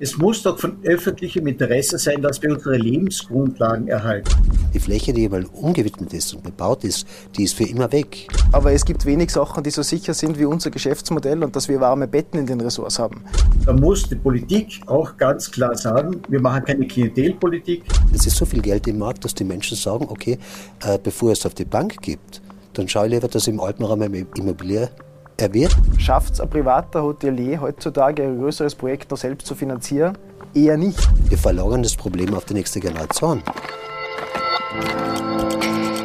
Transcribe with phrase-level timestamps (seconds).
[0.00, 4.28] Es muss doch von öffentlichem Interesse sein, dass wir unsere Lebensgrundlagen erhalten.
[4.72, 8.26] Die Fläche, die mal umgewidmet ist und bebaut ist, die ist für immer weg.
[8.52, 11.80] Aber es gibt wenig Sachen, die so sicher sind wie unser Geschäftsmodell und dass wir
[11.80, 13.22] warme Betten in den Ressorts haben.
[13.64, 17.84] Da muss die Politik auch ganz klar sagen, wir machen keine Klientelpolitik.
[18.12, 20.38] Es ist so viel Geld im Markt, dass die Menschen sagen, okay,
[20.84, 22.42] äh, bevor es auf die Bank gibt,
[22.72, 24.90] dann schaue ich lieber, dass im Alpenraum eine Immobilie
[25.36, 25.76] erwirbt.
[25.98, 30.16] Schafft es ein privater Hotelier heutzutage ein größeres Projekt noch selbst zu finanzieren?
[30.54, 30.98] Eher nicht.
[31.28, 33.42] Wir verlagern das Problem auf die nächste Generation.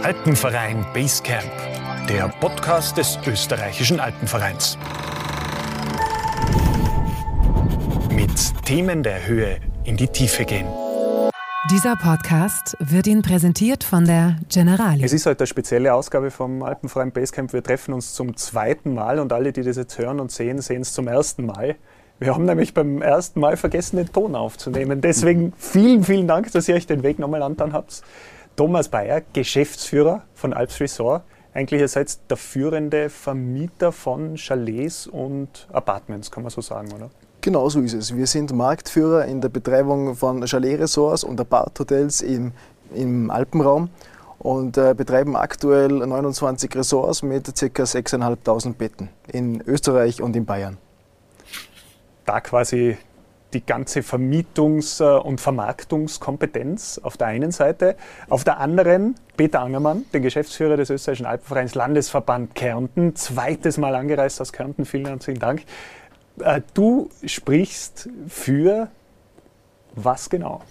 [0.04, 1.52] Alpenverein Basecamp,
[2.08, 4.78] der Podcast des österreichischen Alpenvereins.
[8.12, 10.68] Mit Themen der Höhe in die Tiefe gehen.
[11.72, 15.04] Dieser Podcast wird Ihnen präsentiert von der Generali.
[15.04, 17.54] Es ist heute eine spezielle Ausgabe vom Alpenverein Basecamp.
[17.54, 20.82] Wir treffen uns zum zweiten Mal und alle, die das jetzt hören und sehen, sehen
[20.82, 21.76] es zum ersten Mal.
[22.18, 25.02] Wir haben nämlich beim ersten Mal vergessen, den Ton aufzunehmen.
[25.02, 28.02] Deswegen vielen, vielen Dank, dass ihr euch den Weg nochmal antan habt.
[28.56, 31.24] Thomas Bayer, Geschäftsführer von Alps Resort.
[31.54, 37.12] Eigentlich ihr seid der führende Vermieter von Chalets und Apartments, kann man so sagen, oder?
[37.42, 38.16] Genau so ist es.
[38.16, 42.52] Wir sind Marktführer in der Betreibung von Chalet-Resorts und Apart-Hotels im,
[42.94, 43.90] im Alpenraum
[44.40, 47.84] und äh, betreiben aktuell 29 Resorts mit ca.
[47.84, 50.78] 6.500 Betten in Österreich und in Bayern.
[52.26, 52.98] Da quasi
[53.54, 57.96] die ganze Vermietungs- äh, und Vermarktungskompetenz auf der einen Seite.
[58.30, 64.42] Auf der anderen Peter Angermann, den Geschäftsführer des Österreichischen Alpenvereins Landesverband Kärnten, zweites Mal angereist
[64.42, 64.86] aus Kärnten.
[64.86, 65.64] Vielen herzlichen Dank.
[66.42, 68.90] Äh, du sprichst für
[69.96, 70.62] was genau?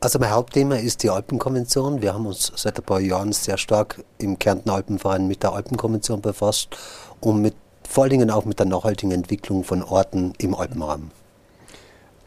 [0.00, 2.02] Also mein Hauptthema ist die Alpenkonvention.
[2.02, 6.20] Wir haben uns seit ein paar Jahren sehr stark im Kärnten Alpenverein mit der Alpenkonvention
[6.20, 6.76] befasst
[7.20, 7.54] und mit,
[7.88, 11.12] vor allen Dingen auch mit der nachhaltigen Entwicklung von Orten im Alpenraum.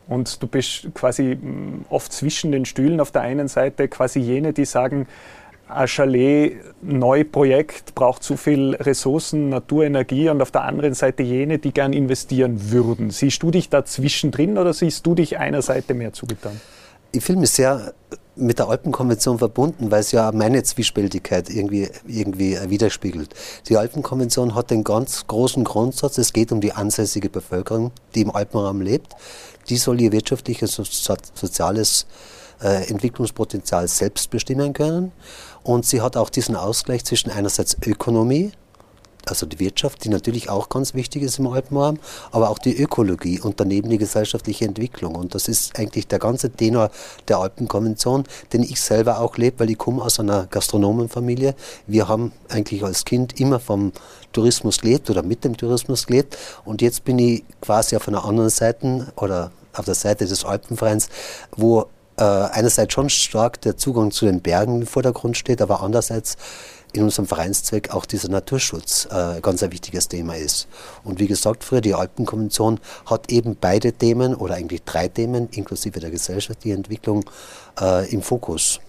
[0.08, 3.02] Und du bist quasi mm, oft zwischen den Stühlen.
[3.02, 5.08] Auf der einen Seite quasi jene, die sagen,
[5.68, 11.94] ein Chalet-Neuprojekt braucht zu viel Ressourcen, Naturenergie und auf der anderen Seite jene, die gern
[11.94, 13.10] investieren würden.
[13.10, 16.60] Siehst du dich da zwischendrin oder siehst du dich einer Seite mehr zugetan?
[17.12, 17.94] Ich fühle mich sehr
[18.36, 23.34] mit der Alpenkonvention verbunden, weil es ja meine Zwiespältigkeit irgendwie, irgendwie widerspiegelt.
[23.70, 28.36] Die Alpenkonvention hat den ganz großen Grundsatz, es geht um die ansässige Bevölkerung, die im
[28.36, 29.16] Alpenraum lebt.
[29.70, 30.92] Die soll ihr wirtschaftliches und
[31.34, 32.06] soziales
[32.62, 35.12] äh, Entwicklungspotenzial selbst bestimmen können.
[35.66, 38.52] Und sie hat auch diesen Ausgleich zwischen einerseits Ökonomie,
[39.26, 41.98] also die Wirtschaft, die natürlich auch ganz wichtig ist im Alpenraum,
[42.32, 45.16] aber auch die Ökologie und daneben die gesellschaftliche Entwicklung.
[45.16, 46.92] Und das ist eigentlich der ganze Tenor
[47.28, 51.56] der Alpenkonvention, den ich selber auch lebe, weil ich komme aus einer Gastronomenfamilie.
[51.88, 53.92] Wir haben eigentlich als Kind immer vom
[54.34, 56.38] Tourismus gelebt oder mit dem Tourismus gelebt.
[56.64, 61.10] Und jetzt bin ich quasi auf einer anderen Seite oder auf der Seite des Alpenvereins,
[61.58, 61.88] wo
[62.18, 66.38] äh, einerseits schon stark der Zugang zu den Bergen im Vordergrund steht, aber andererseits
[66.94, 70.68] in unserem Vereinszweck auch dieser Naturschutz äh, ganz ein wichtiges Thema ist.
[71.04, 76.00] Und wie gesagt, früher die Alpenkonvention hat eben beide Themen oder eigentlich drei Themen inklusive
[76.00, 77.26] der gesellschaftlichen Entwicklung
[77.80, 78.80] äh, im Fokus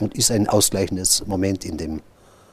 [0.00, 2.02] und ist ein ausgleichendes Moment in dem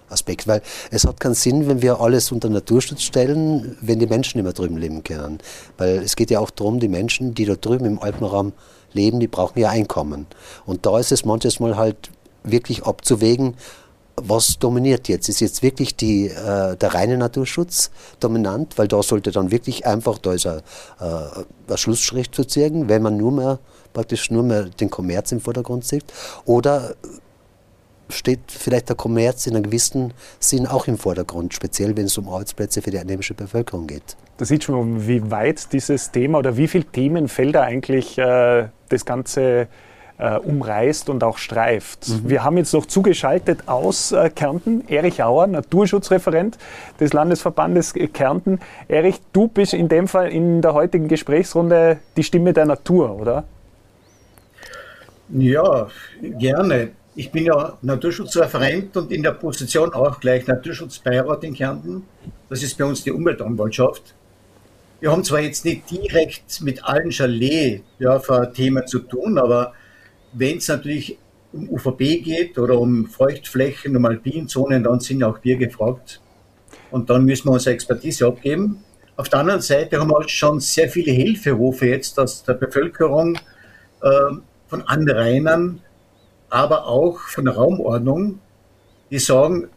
[0.10, 4.40] Aspekt, weil es hat keinen Sinn, wenn wir alles unter Naturschutz stellen, wenn die Menschen
[4.40, 5.40] immer drüben leben können.
[5.78, 8.54] Weil es geht ja auch darum, die Menschen, die da drüben im Alpenraum
[8.94, 10.28] leben, die brauchen ja Einkommen.
[10.66, 12.12] Und da ist es manches Mal halt
[12.44, 13.56] wirklich abzuwägen,
[14.16, 15.28] was dominiert jetzt?
[15.28, 17.90] Ist jetzt wirklich die, äh, der reine Naturschutz
[18.20, 18.78] dominant?
[18.78, 20.60] Weil da sollte dann wirklich einfach, da ist ein,
[21.00, 23.60] äh, ein Schlussstrich zu ziehen, wenn man nur mehr
[23.94, 26.06] praktisch nur mehr den Kommerz im Vordergrund sieht.
[26.46, 26.96] Oder
[28.10, 32.28] steht vielleicht der Kommerz in einem gewissen Sinn auch im Vordergrund, speziell wenn es um
[32.30, 34.16] Arbeitsplätze für die einheimische Bevölkerung geht.
[34.38, 39.68] Da sieht schon, wie weit dieses Thema oder wie viele Themenfelder eigentlich äh, das Ganze
[40.18, 42.08] äh, umreißt und auch streift.
[42.08, 42.30] Mhm.
[42.30, 46.58] Wir haben jetzt noch zugeschaltet aus äh, Kärnten Erich Auer, Naturschutzreferent
[47.00, 48.60] des Landesverbandes Kärnten.
[48.88, 53.44] Erich, du bist in dem Fall in der heutigen Gesprächsrunde die Stimme der Natur, oder?
[55.30, 55.88] Ja,
[56.22, 56.92] gerne.
[57.16, 62.04] Ich bin ja Naturschutzreferent und in der Position auch gleich Naturschutzbeirat in Kärnten.
[62.50, 64.16] Das ist bei uns die Umweltanwaltschaft.
[65.00, 69.74] Wir haben zwar jetzt nicht direkt mit allen Chalet-Dörfer-Themen zu tun, aber
[70.32, 71.20] wenn es natürlich
[71.52, 76.20] um UVB geht oder um Feuchtflächen, um Alpinzonen, dann sind auch wir gefragt.
[76.90, 78.84] Und dann müssen wir unsere Expertise abgeben.
[79.18, 83.36] Auf der anderen Seite haben wir schon sehr viele Hilferufe jetzt aus der Bevölkerung
[84.02, 84.10] äh,
[84.68, 85.82] von Anrainern,
[86.54, 88.38] aber auch von der Raumordnung,
[89.10, 89.70] die sagen,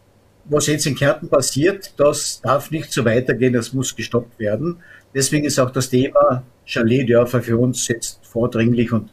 [0.45, 4.83] was jetzt in Kärnten passiert, das darf nicht so weitergehen, das muss gestoppt werden.
[5.15, 9.11] Deswegen ist auch das Thema Chaletdörfer für uns jetzt vordringlich und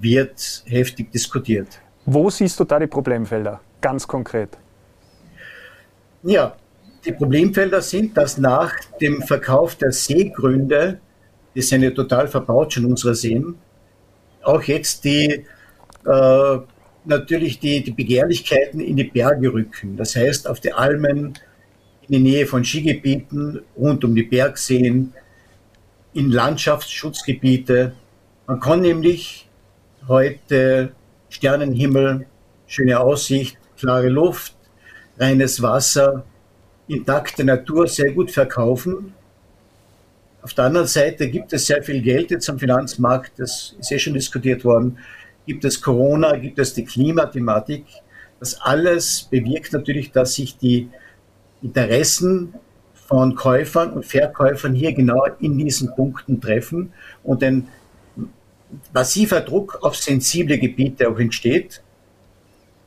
[0.00, 1.68] wird heftig diskutiert.
[2.06, 4.58] Wo siehst du da die Problemfelder, ganz konkret?
[6.24, 6.56] Ja,
[7.04, 10.98] die Problemfelder sind, dass nach dem Verkauf der Seegründe,
[11.54, 13.54] die sind ja total verbaut schon unsere Seen,
[14.42, 15.44] auch jetzt die
[16.04, 16.58] äh,
[17.06, 19.96] natürlich die, die Begehrlichkeiten in die Berge rücken.
[19.96, 21.34] Das heißt, auf die Almen,
[22.08, 25.12] in die Nähe von Skigebieten, rund um die Bergseen,
[26.12, 27.92] in Landschaftsschutzgebiete.
[28.46, 29.48] Man kann nämlich
[30.08, 30.92] heute
[31.28, 32.26] Sternenhimmel,
[32.66, 34.54] schöne Aussicht, klare Luft,
[35.18, 36.24] reines Wasser,
[36.88, 39.12] intakte Natur sehr gut verkaufen.
[40.42, 43.98] Auf der anderen Seite gibt es sehr viel Geld jetzt am Finanzmarkt, das ist ja
[43.98, 44.98] schon diskutiert worden,
[45.46, 47.84] gibt es Corona, gibt es die Klimathematik.
[48.40, 50.88] Das alles bewirkt natürlich, dass sich die
[51.62, 52.54] Interessen
[52.94, 57.68] von Käufern und Verkäufern hier genau in diesen Punkten treffen und ein
[58.92, 61.82] massiver Druck auf sensible Gebiete auch entsteht.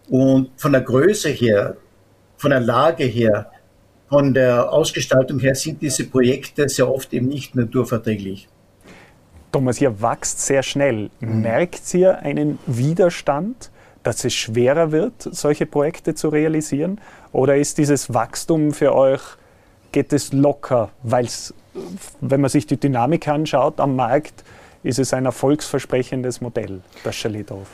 [0.09, 1.77] Und von der Größe her,
[2.37, 3.51] von der Lage her,
[4.09, 8.49] von der Ausgestaltung her sind diese Projekte sehr oft eben nicht naturverträglich.
[9.51, 11.09] Thomas, ihr wächst sehr schnell.
[11.19, 11.41] Mhm.
[11.41, 13.71] Merkt ihr einen Widerstand,
[14.03, 17.01] dass es schwerer wird, solche Projekte zu realisieren?
[17.31, 19.21] Oder ist dieses Wachstum für euch,
[19.91, 20.89] geht es locker?
[21.03, 21.53] Weil es,
[22.21, 24.43] wenn man sich die Dynamik anschaut am Markt,
[24.83, 27.67] ist es ein erfolgsversprechendes Modell, das Chaletdorf.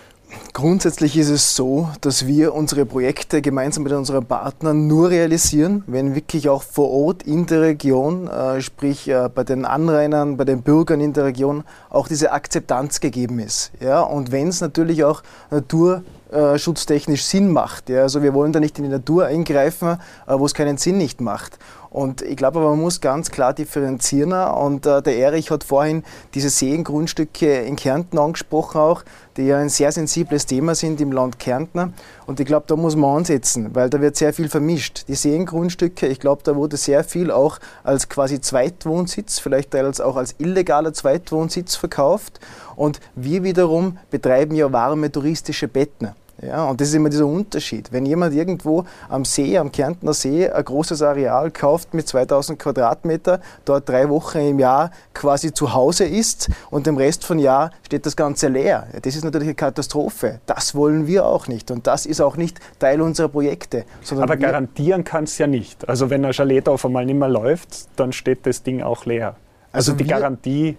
[0.54, 6.16] Grundsätzlich ist es so, dass wir unsere Projekte gemeinsam mit unseren Partnern nur realisieren, wenn
[6.16, 10.62] wirklich auch vor Ort in der Region, äh, sprich äh, bei den Anrainern, bei den
[10.62, 13.72] Bürgern in der Region, auch diese Akzeptanz gegeben ist.
[13.82, 14.02] Ja?
[14.02, 17.90] Und wenn es natürlich auch naturschutztechnisch Sinn macht.
[17.90, 18.04] Ja?
[18.04, 21.20] Also wir wollen da nicht in die Natur eingreifen, äh, wo es keinen Sinn nicht
[21.20, 21.60] macht.
[21.96, 24.34] Und ich glaube aber, man muss ganz klar differenzieren.
[24.34, 26.04] Und äh, der Erich hat vorhin
[26.34, 29.04] diese Seengrundstücke in Kärnten angesprochen auch,
[29.38, 31.94] die ja ein sehr sensibles Thema sind im Land Kärnten.
[32.26, 35.08] Und ich glaube, da muss man ansetzen, weil da wird sehr viel vermischt.
[35.08, 40.18] Die Seengrundstücke, ich glaube, da wurde sehr viel auch als quasi Zweitwohnsitz, vielleicht teils auch
[40.18, 42.42] als illegaler Zweitwohnsitz verkauft.
[42.76, 46.10] Und wir wiederum betreiben ja warme touristische Betten.
[46.48, 47.92] Ja, und das ist immer dieser Unterschied.
[47.92, 53.40] Wenn jemand irgendwo am See, am Kärntner See, ein großes Areal kauft mit 2000 Quadratmeter,
[53.66, 58.06] dort drei Wochen im Jahr quasi zu Hause ist und im Rest von Jahr steht
[58.06, 58.88] das Ganze leer.
[59.02, 60.40] Das ist natürlich eine Katastrophe.
[60.46, 61.72] Das wollen wir auch nicht.
[61.72, 63.86] Und das ist auch nicht Teil unserer Projekte.
[64.12, 65.88] Aber garantieren kann es ja nicht.
[65.88, 69.36] Also wenn ein Chalet auf einmal nicht mehr läuft, dann steht das Ding auch leer.
[69.72, 70.78] Also, also die Garantie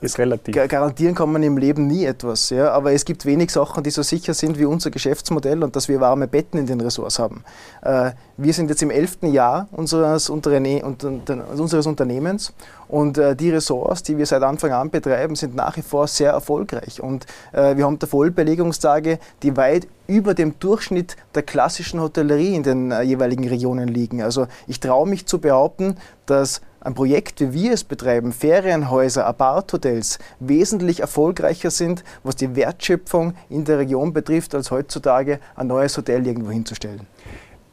[0.00, 0.54] ist relativ.
[0.54, 4.02] Garantieren kann man im Leben nie etwas, ja, aber es gibt wenig Sachen, die so
[4.02, 7.44] sicher sind wie unser Geschäftsmodell und dass wir warme Betten in den Ressorts haben.
[7.82, 12.52] Äh, wir sind jetzt im elften Jahr unseres, Unterne unseres Unternehmens
[12.88, 16.32] und äh, die Ressorts, die wir seit Anfang an betreiben, sind nach wie vor sehr
[16.32, 22.54] erfolgreich und äh, wir haben da Vollbelegungstage, die weit über dem Durchschnitt der klassischen Hotellerie
[22.54, 24.22] in den äh, jeweiligen Regionen liegen.
[24.22, 30.18] Also ich traue mich zu behaupten, dass ein Projekt, wie wir es betreiben, Ferienhäuser, Apart-Hotels,
[30.38, 36.26] wesentlich erfolgreicher sind, was die Wertschöpfung in der Region betrifft, als heutzutage ein neues Hotel
[36.26, 37.06] irgendwo hinzustellen.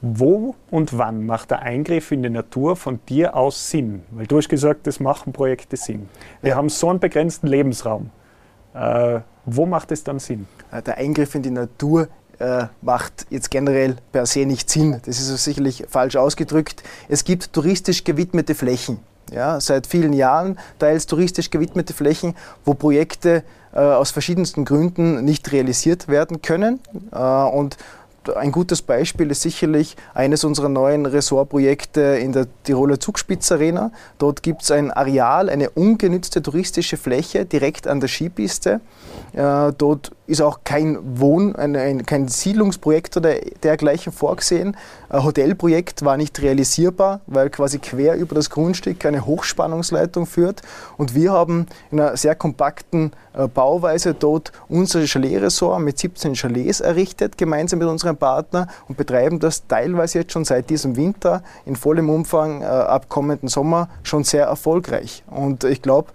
[0.01, 4.01] Wo und wann macht der Eingriff in die Natur von dir aus Sinn?
[4.11, 6.09] Weil du hast gesagt, das machen Projekte Sinn.
[6.41, 6.55] Wir ja.
[6.55, 8.09] haben so einen begrenzten Lebensraum.
[8.73, 10.47] Äh, wo macht es dann Sinn?
[10.71, 12.07] Äh, der Eingriff in die Natur
[12.41, 14.99] äh, macht jetzt generell per se nicht Sinn.
[15.05, 16.83] Das ist sicherlich falsch ausgedrückt.
[17.07, 18.99] Es gibt touristisch gewidmete Flächen.
[19.31, 23.43] Ja, seit vielen Jahren teils touristisch gewidmete Flächen, wo Projekte
[23.73, 26.81] äh, aus verschiedensten Gründen nicht realisiert werden können.
[27.13, 27.77] Äh, und
[28.35, 33.91] ein gutes Beispiel ist sicherlich eines unserer neuen Ressortprojekte in der Tiroler Zugspitzarena.
[34.19, 38.81] Dort gibt es ein Areal, eine ungenützte touristische Fläche direkt an der Skipiste.
[39.33, 44.77] Äh, dort ist auch kein Wohn-, ein, ein, kein Siedlungsprojekt oder dergleichen vorgesehen.
[45.09, 50.61] Ein Hotelprojekt war nicht realisierbar, weil quasi quer über das Grundstück eine Hochspannungsleitung führt.
[50.97, 56.79] Und wir haben in einer sehr kompakten äh, Bauweise dort unser Chalet-Ressort mit 17 Chalets
[56.79, 61.75] errichtet, gemeinsam mit unserem Partner und betreiben das teilweise jetzt schon seit diesem Winter in
[61.75, 65.23] vollem Umfang äh, ab kommenden Sommer schon sehr erfolgreich.
[65.29, 66.11] Und ich glaube,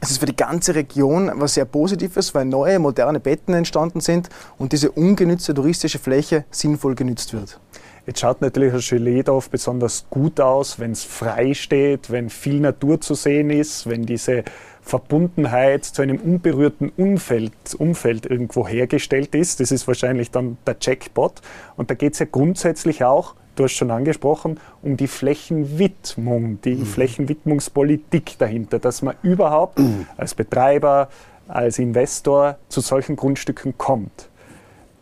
[0.00, 4.28] es ist für die ganze Region was sehr Positives, weil neue, moderne Betten entstanden sind
[4.56, 7.58] und diese ungenützte touristische Fläche sinnvoll genützt wird.
[8.06, 13.00] Jetzt schaut natürlich ein Chaletdorf besonders gut aus, wenn es frei steht, wenn viel Natur
[13.00, 14.44] zu sehen ist, wenn diese
[14.80, 19.60] Verbundenheit zu einem unberührten Umfeld, Umfeld irgendwo hergestellt ist.
[19.60, 21.42] Das ist wahrscheinlich dann der Jackpot.
[21.76, 26.76] Und da geht es ja grundsätzlich auch du hast schon angesprochen, um die Flächenwidmung, die
[26.76, 26.86] mhm.
[26.86, 30.06] Flächenwidmungspolitik dahinter, dass man überhaupt mhm.
[30.16, 31.08] als Betreiber,
[31.48, 34.28] als Investor zu solchen Grundstücken kommt.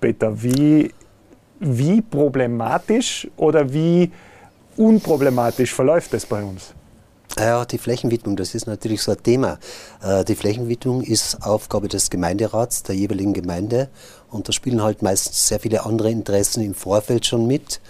[0.00, 0.92] Peter, wie,
[1.60, 4.10] wie problematisch oder wie
[4.76, 6.74] unproblematisch verläuft das bei uns?
[7.38, 9.58] Ja, die Flächenwidmung, das ist natürlich so ein Thema.
[10.02, 13.90] Äh, die Flächenwidmung ist Aufgabe des Gemeinderats der jeweiligen Gemeinde
[14.30, 17.80] und da spielen halt meistens sehr viele andere Interessen im Vorfeld schon mit.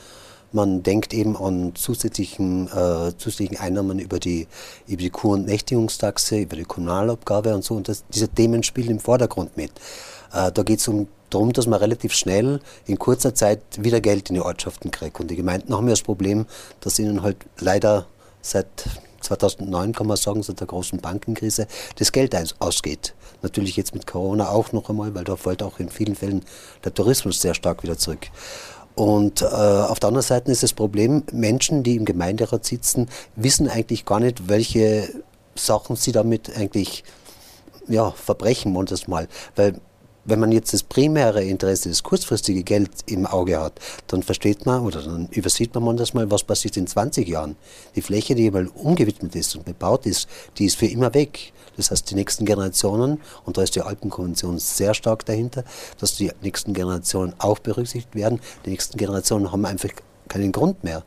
[0.57, 4.49] Man denkt eben an zusätzlichen, äh, zusätzlichen Einnahmen über die,
[4.87, 7.75] über die Kur- und Nächtigungstaxe, über die Kommunalabgabe und so.
[7.75, 9.73] Und das, diese Themen spielen im Vordergrund mit.
[10.33, 14.31] Äh, da geht es um darum, dass man relativ schnell in kurzer Zeit wieder Geld
[14.31, 15.21] in die Ortschaften kriegt.
[15.21, 16.47] Und die Gemeinden haben ja das Problem,
[16.81, 18.07] dass ihnen halt leider
[18.41, 18.67] seit
[19.21, 23.15] 2009 kann man sagen, seit der großen Bankenkrise, das Geld ausgeht.
[23.43, 26.45] Natürlich jetzt mit Corona auch noch einmal, weil da fällt auch in vielen Fällen
[26.85, 28.29] der Tourismus sehr stark wieder zurück.
[28.97, 33.69] Und äh, auf der anderen Seite ist das Problem, Menschen, die im Gemeinderat sitzen, wissen
[33.69, 35.09] eigentlich gar nicht, welche
[35.55, 37.05] Sachen sie damit eigentlich
[37.89, 39.29] ja, verbrechen, manches Mal.
[39.55, 39.75] Weil
[40.25, 44.83] wenn man jetzt das primäre Interesse, das kurzfristige Geld im Auge hat, dann versteht man
[44.83, 47.57] oder dann übersieht man das mal, was passiert in 20 Jahren.
[47.95, 50.27] Die Fläche, die mal umgewidmet ist und bebaut ist,
[50.57, 51.53] die ist für immer weg.
[51.77, 55.65] Das heißt, die nächsten Generationen, und da ist die Alpenkonvention sehr stark dahinter,
[55.99, 58.41] dass die nächsten Generationen auch berücksichtigt werden.
[58.65, 59.91] Die nächsten Generationen haben einfach
[60.29, 61.05] keinen Grund mehr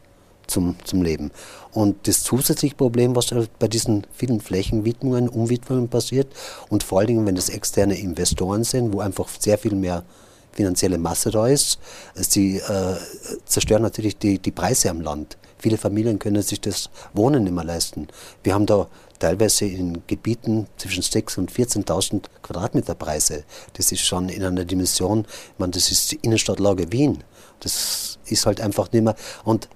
[0.49, 1.31] zum, zum Leben.
[1.71, 3.27] Und das zusätzliche Problem, was
[3.59, 6.27] bei diesen vielen Flächenwidmungen, Umwidmungen passiert
[6.69, 10.03] und vor allen Dingen, wenn das externe Investoren sind, wo einfach sehr viel mehr
[10.51, 11.79] finanzielle Masse da ist,
[12.15, 12.95] sie äh,
[13.45, 15.37] zerstören natürlich die, die Preise am Land.
[15.57, 18.07] Viele Familien können sich das Wohnen nicht mehr leisten.
[18.43, 18.87] Wir haben da
[19.19, 23.43] teilweise in Gebieten zwischen 6.000 und 14.000 Quadratmeter Preise.
[23.73, 27.23] Das ist schon in einer Dimension, ich meine, das ist die Innenstadtlage Wien.
[27.59, 29.15] Das ist halt einfach nicht mehr.
[29.43, 29.67] Und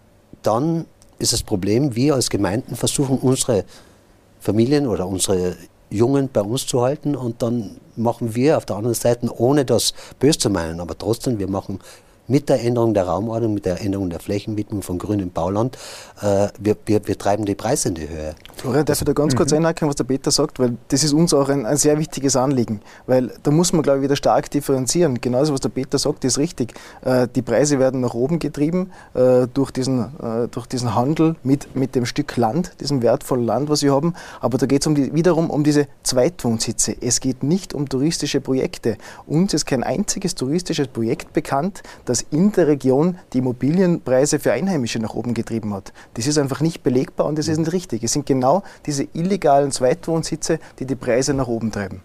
[0.42, 0.86] dann
[1.20, 3.66] ist das Problem, wir als Gemeinden versuchen unsere
[4.40, 5.56] Familien oder unsere
[5.90, 9.94] Jungen bei uns zu halten und dann machen wir auf der anderen Seite, ohne das
[10.20, 11.80] böse zu meinen, aber trotzdem, wir machen
[12.34, 15.78] mit der Änderung der Raumordnung, mit der Änderung der Flächenwidmung von grünem Bauland,
[16.20, 18.34] äh, wir, wir, wir, treiben die Preise in die Höhe.
[18.56, 19.58] Florian, darf ich da ganz kurz mhm.
[19.58, 22.82] einhaken, was der Peter sagt, weil das ist uns auch ein, ein, sehr wichtiges Anliegen,
[23.06, 25.22] weil da muss man, glaube ich, wieder stark differenzieren.
[25.22, 26.74] Genauso, was der Peter sagt, ist richtig.
[27.06, 31.75] Äh, die Preise werden nach oben getrieben äh, durch, diesen, äh, durch diesen Handel mit,
[31.75, 34.96] mit dem Stück Land, diesem wertvollen Land, was wir haben, aber da geht es um
[34.96, 36.96] die, wiederum um diese Zweitwohnsitze.
[37.00, 38.98] Es geht nicht um touristische Projekte.
[39.28, 45.00] Uns ist kein einziges touristisches Projekt bekannt, das in der Region die Immobilienpreise für Einheimische
[45.00, 45.94] nach oben getrieben hat.
[46.15, 48.03] Das ist einfach nicht belegbar und das ist nicht richtig.
[48.03, 52.01] Es sind genau diese illegalen Zweitwohnsitze, die die Preise nach oben treiben.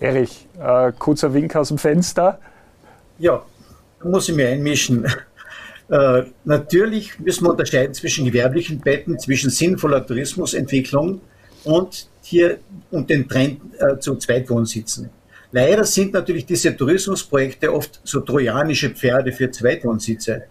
[0.00, 2.38] Erich, äh, kurzer Wink aus dem Fenster.
[3.18, 3.42] Ja,
[4.02, 5.06] da muss ich mir einmischen.
[5.88, 11.20] Äh, natürlich müssen wir unterscheiden zwischen gewerblichen Betten, zwischen sinnvoller Tourismusentwicklung
[11.64, 15.10] und hier und den Trend äh, zu Zweitwohnsitzen.
[15.54, 20.44] Leider sind natürlich diese Tourismusprojekte oft so trojanische Pferde für Zweitwohnsitze.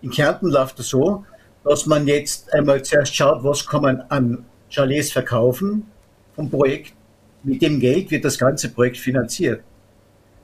[0.00, 1.26] In Kärnten läuft es so,
[1.64, 5.86] dass man jetzt einmal zuerst schaut, was kann man an Chalets verkaufen
[6.34, 6.94] vom Projekt.
[7.42, 9.62] Mit dem Geld wird das ganze Projekt finanziert.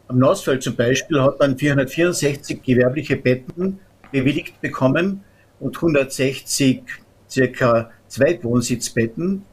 [0.09, 3.81] Am Nausfeld zum Beispiel hat man 464 gewerbliche Betten
[4.13, 5.25] bewilligt bekommen
[5.61, 6.83] und 160
[7.31, 9.45] circa Zweitwohnsitzbetten,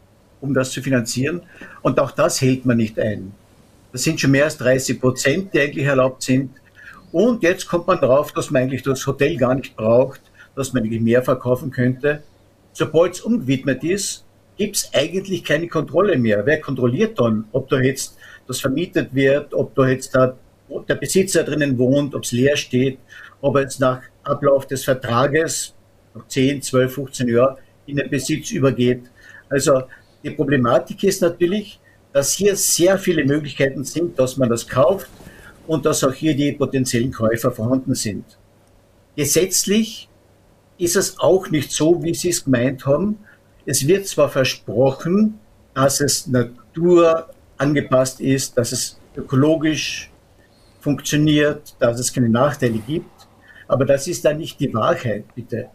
[0.41, 1.43] um das zu finanzieren.
[1.81, 3.33] Und auch das hält man nicht ein.
[3.91, 6.51] Das sind schon mehr als 30 Prozent, die eigentlich erlaubt sind.
[7.11, 10.21] Und jetzt kommt man drauf, dass man eigentlich das Hotel gar nicht braucht,
[10.55, 12.23] dass man eigentlich mehr verkaufen könnte.
[12.73, 14.25] Sobald es umgewidmet ist,
[14.57, 16.45] gibt es eigentlich keine Kontrolle mehr.
[16.45, 18.17] Wer kontrolliert dann, ob da jetzt
[18.47, 20.37] das vermietet wird, ob da jetzt da
[20.87, 22.97] der Besitzer drinnen wohnt, ob es leer steht,
[23.41, 25.73] ob er jetzt nach Ablauf des Vertrages,
[26.15, 27.57] nach 10, 12, 15 Jahren,
[27.87, 29.03] in den Besitz übergeht.
[29.49, 29.83] Also
[30.23, 31.80] die Problematik ist natürlich,
[32.13, 35.07] dass hier sehr viele Möglichkeiten sind, dass man das kauft
[35.67, 38.25] und dass auch hier die potenziellen Käufer vorhanden sind.
[39.15, 40.09] Gesetzlich
[40.77, 43.19] ist es auch nicht so, wie Sie es gemeint haben.
[43.65, 45.39] Es wird zwar versprochen,
[45.73, 50.11] dass es naturangepasst ist, dass es ökologisch
[50.79, 53.27] funktioniert, dass es keine Nachteile gibt,
[53.67, 55.67] aber das ist dann nicht die Wahrheit, bitte.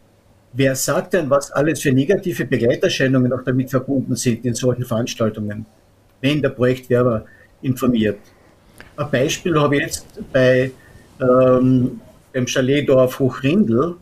[0.53, 5.67] Wer sagt denn, was alles für negative Begleiterscheinungen auch damit verbunden sind in solchen Veranstaltungen?
[6.21, 7.25] Wenn der Projektwerber
[7.63, 8.19] informiert.
[8.97, 10.71] Ein Beispiel habe ich jetzt bei
[11.21, 12.01] ähm,
[12.33, 13.97] beim Chaletdorf Hochrindl.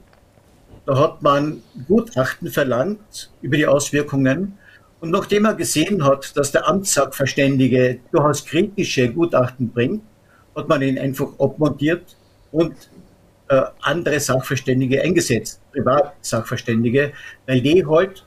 [0.87, 4.59] Da hat man Gutachten verlangt über die Auswirkungen.
[5.01, 10.03] Und nachdem er gesehen hat, dass der Amtssachverständige durchaus kritische Gutachten bringt,
[10.57, 12.17] hat man ihn einfach abmontiert
[12.53, 12.75] und
[13.49, 17.13] äh, andere Sachverständige eingesetzt, Privatsachverständige,
[17.47, 18.25] weil die halt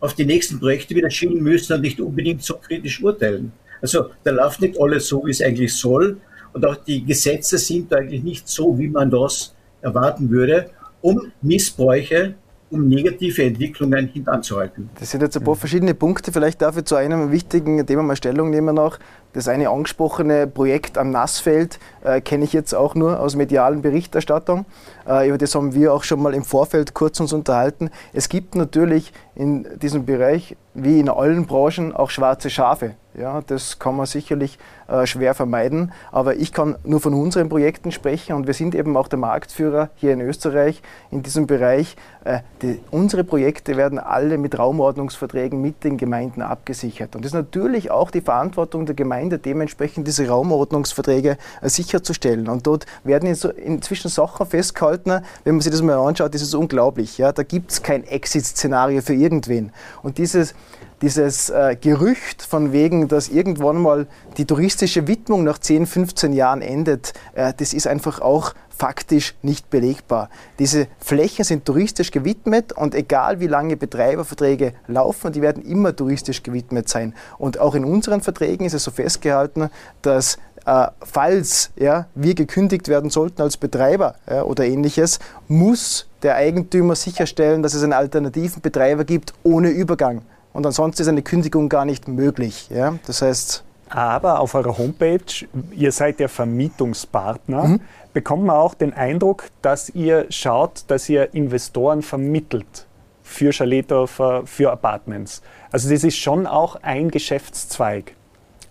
[0.00, 3.52] auf die nächsten Projekte wieder schieben müssen und nicht unbedingt so kritisch urteilen.
[3.80, 6.18] Also da läuft nicht alles so, wie es eigentlich soll.
[6.52, 10.70] Und auch die Gesetze sind eigentlich nicht so, wie man das erwarten würde,
[11.02, 12.34] um Missbräuche
[12.70, 14.90] um negative Entwicklungen hintanzuhalten.
[14.98, 16.32] Das sind jetzt ein paar verschiedene Punkte.
[16.32, 18.98] Vielleicht darf ich zu einem wichtigen Thema mal Stellung nehmen noch.
[19.32, 24.64] Das eine angesprochene Projekt am Nassfeld äh, kenne ich jetzt auch nur aus medialen Berichterstattung.
[25.06, 27.90] Äh, über das haben wir auch schon mal im Vorfeld kurz uns unterhalten.
[28.12, 32.94] Es gibt natürlich in diesem Bereich, wie in allen Branchen, auch schwarze Schafe.
[33.18, 34.58] Ja, das kann man sicherlich
[34.88, 35.92] äh, schwer vermeiden.
[36.12, 39.88] Aber ich kann nur von unseren Projekten sprechen und wir sind eben auch der Marktführer
[39.94, 41.96] hier in Österreich in diesem Bereich.
[42.24, 47.16] Äh, die, unsere Projekte werden alle mit Raumordnungsverträgen mit den Gemeinden abgesichert.
[47.16, 52.48] Und das ist natürlich auch die Verantwortung der Gemeinde, dementsprechend diese Raumordnungsverträge äh, sicherzustellen.
[52.48, 57.16] Und dort werden inzwischen Sachen festgehalten, wenn man sich das mal anschaut, das ist unglaublich.
[57.16, 57.32] Ja?
[57.32, 59.72] Da gibt es kein Exit-Szenario für irgendwen.
[60.02, 60.54] Und dieses
[61.02, 64.06] dieses äh, Gerücht von wegen, dass irgendwann mal
[64.38, 69.70] die touristische Widmung nach 10, 15 Jahren endet, äh, das ist einfach auch faktisch nicht
[69.70, 70.28] belegbar.
[70.58, 76.42] Diese Flächen sind touristisch gewidmet und egal wie lange Betreiberverträge laufen, die werden immer touristisch
[76.42, 77.14] gewidmet sein.
[77.38, 79.70] Und auch in unseren Verträgen ist es so festgehalten,
[80.02, 86.34] dass äh, falls ja, wir gekündigt werden sollten als Betreiber ja, oder ähnliches, muss der
[86.34, 90.22] Eigentümer sicherstellen, dass es einen alternativen Betreiber gibt ohne Übergang
[90.56, 92.68] und ansonsten ist eine Kündigung gar nicht möglich.
[92.70, 92.98] Ja?
[93.06, 93.62] Das heißt.
[93.88, 97.80] Aber auf eurer Homepage, ihr seid der Vermietungspartner, mhm.
[98.12, 102.86] bekommt man auch den Eindruck, dass ihr schaut, dass ihr Investoren vermittelt
[103.22, 105.40] für Chaletdorfer, für Apartments.
[105.70, 108.14] Also das ist schon auch ein Geschäftszweig.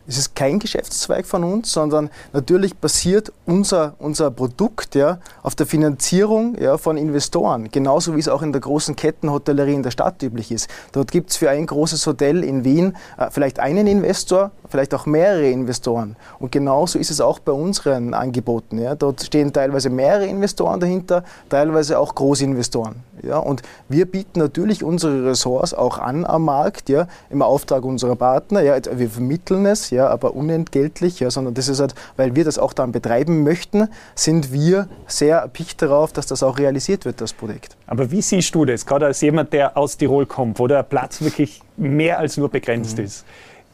[0.07, 5.65] Es ist kein Geschäftszweig von uns, sondern natürlich basiert unser, unser Produkt ja, auf der
[5.65, 10.21] Finanzierung ja, von Investoren, genauso wie es auch in der großen Kettenhotellerie in der Stadt
[10.21, 10.69] üblich ist.
[10.91, 15.05] Dort gibt es für ein großes Hotel in Wien äh, vielleicht einen Investor, vielleicht auch
[15.05, 16.17] mehrere Investoren.
[16.37, 18.77] Und genauso ist es auch bei unseren Angeboten.
[18.77, 18.93] Ja.
[18.93, 22.95] Dort stehen teilweise mehrere Investoren dahinter, teilweise auch Großinvestoren.
[23.23, 23.37] Ja.
[23.37, 28.61] Und wir bieten natürlich unsere Ressorts auch an am Markt, ja, im Auftrag unserer Partner.
[28.63, 28.75] Ja.
[28.97, 32.73] Wir vermitteln es, ja, aber unentgeltlich, ja, sondern das ist halt, weil wir das auch
[32.73, 37.77] dann betreiben möchten, sind wir sehr erpicht darauf, dass das auch realisiert wird, das Projekt.
[37.87, 41.21] Aber wie siehst du das, gerade als jemand, der aus Tirol kommt, wo der Platz
[41.21, 43.05] wirklich mehr als nur begrenzt mhm.
[43.05, 43.23] ist?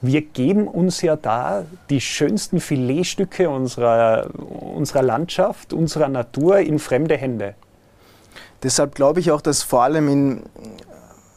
[0.02, 4.30] Wir geben uns ja da die schönsten Filetstücke unserer,
[4.76, 7.54] unserer Landschaft, unserer Natur in fremde Hände.
[8.64, 10.44] Deshalb glaube ich auch, dass vor allem in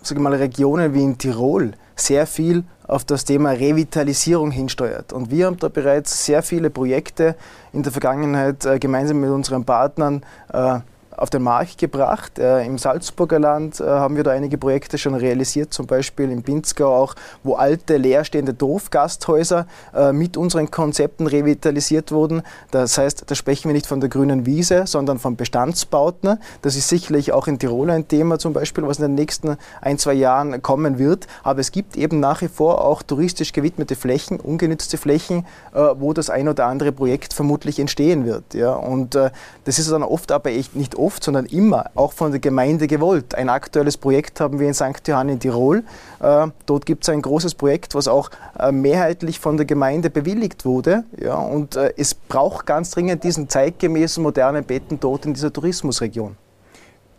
[0.06, 5.12] sage mal, Regionen wie in Tirol sehr viel auf das Thema Revitalisierung hinsteuert.
[5.12, 7.36] Und wir haben da bereits sehr viele Projekte
[7.72, 10.22] in der Vergangenheit äh, gemeinsam mit unseren Partnern
[10.52, 10.80] äh,
[11.16, 12.38] auf den Markt gebracht.
[12.38, 16.42] Äh, Im Salzburger Land äh, haben wir da einige Projekte schon realisiert, zum Beispiel in
[16.42, 22.42] Pinzgau auch, wo alte leerstehende Dorfgasthäuser äh, mit unseren Konzepten revitalisiert wurden.
[22.70, 26.38] Das heißt, da sprechen wir nicht von der grünen Wiese, sondern von Bestandsbauten.
[26.62, 29.98] Das ist sicherlich auch in Tirol ein Thema zum Beispiel, was in den nächsten ein,
[29.98, 31.26] zwei Jahren kommen wird.
[31.42, 36.12] Aber es gibt eben nach wie vor auch touristisch gewidmete Flächen, ungenützte Flächen, äh, wo
[36.12, 38.54] das ein oder andere Projekt vermutlich entstehen wird.
[38.54, 38.72] Ja?
[38.74, 39.30] Und äh,
[39.64, 43.34] das ist dann oft aber echt nicht oft, sondern immer auch von der Gemeinde gewollt.
[43.34, 45.06] Ein aktuelles Projekt haben wir in St.
[45.06, 45.84] Johann in Tirol.
[46.20, 50.64] Äh, dort gibt es ein großes Projekt, was auch äh, mehrheitlich von der Gemeinde bewilligt
[50.64, 51.04] wurde.
[51.20, 56.36] Ja, und äh, es braucht ganz dringend diesen zeitgemäßen modernen Betten dort in dieser Tourismusregion.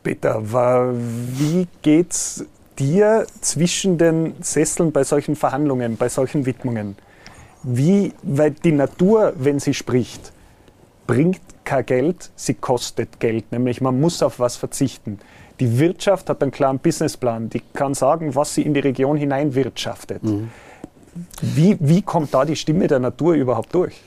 [0.03, 2.45] Peter, wie geht's
[2.77, 6.95] dir zwischen den Sesseln bei solchen Verhandlungen, bei solchen Widmungen?
[7.63, 10.31] Wie, weil die Natur, wenn sie spricht,
[11.07, 15.19] bringt kein Geld, sie kostet Geld, nämlich man muss auf was verzichten.
[15.59, 20.23] Die Wirtschaft hat einen klaren Businessplan, die kann sagen, was sie in die Region hineinwirtschaftet.
[20.23, 20.49] Mhm.
[21.41, 24.01] Wie, wie kommt da die Stimme der Natur überhaupt durch?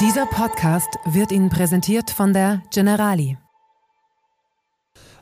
[0.00, 3.38] Dieser Podcast wird Ihnen präsentiert von der Generali.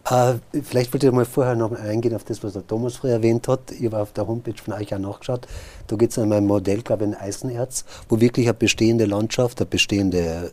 [0.09, 3.49] Äh, vielleicht wollte ich mal vorher noch eingehen auf das, was der Thomas früher erwähnt
[3.49, 3.73] hat.
[3.73, 5.47] Ich habe auf der Homepage von euch auch nachgeschaut.
[5.88, 9.61] Da geht es um ein Modell, glaube ich, in Eisenerz, wo wirklich eine bestehende Landschaft,
[9.61, 10.53] eine bestehende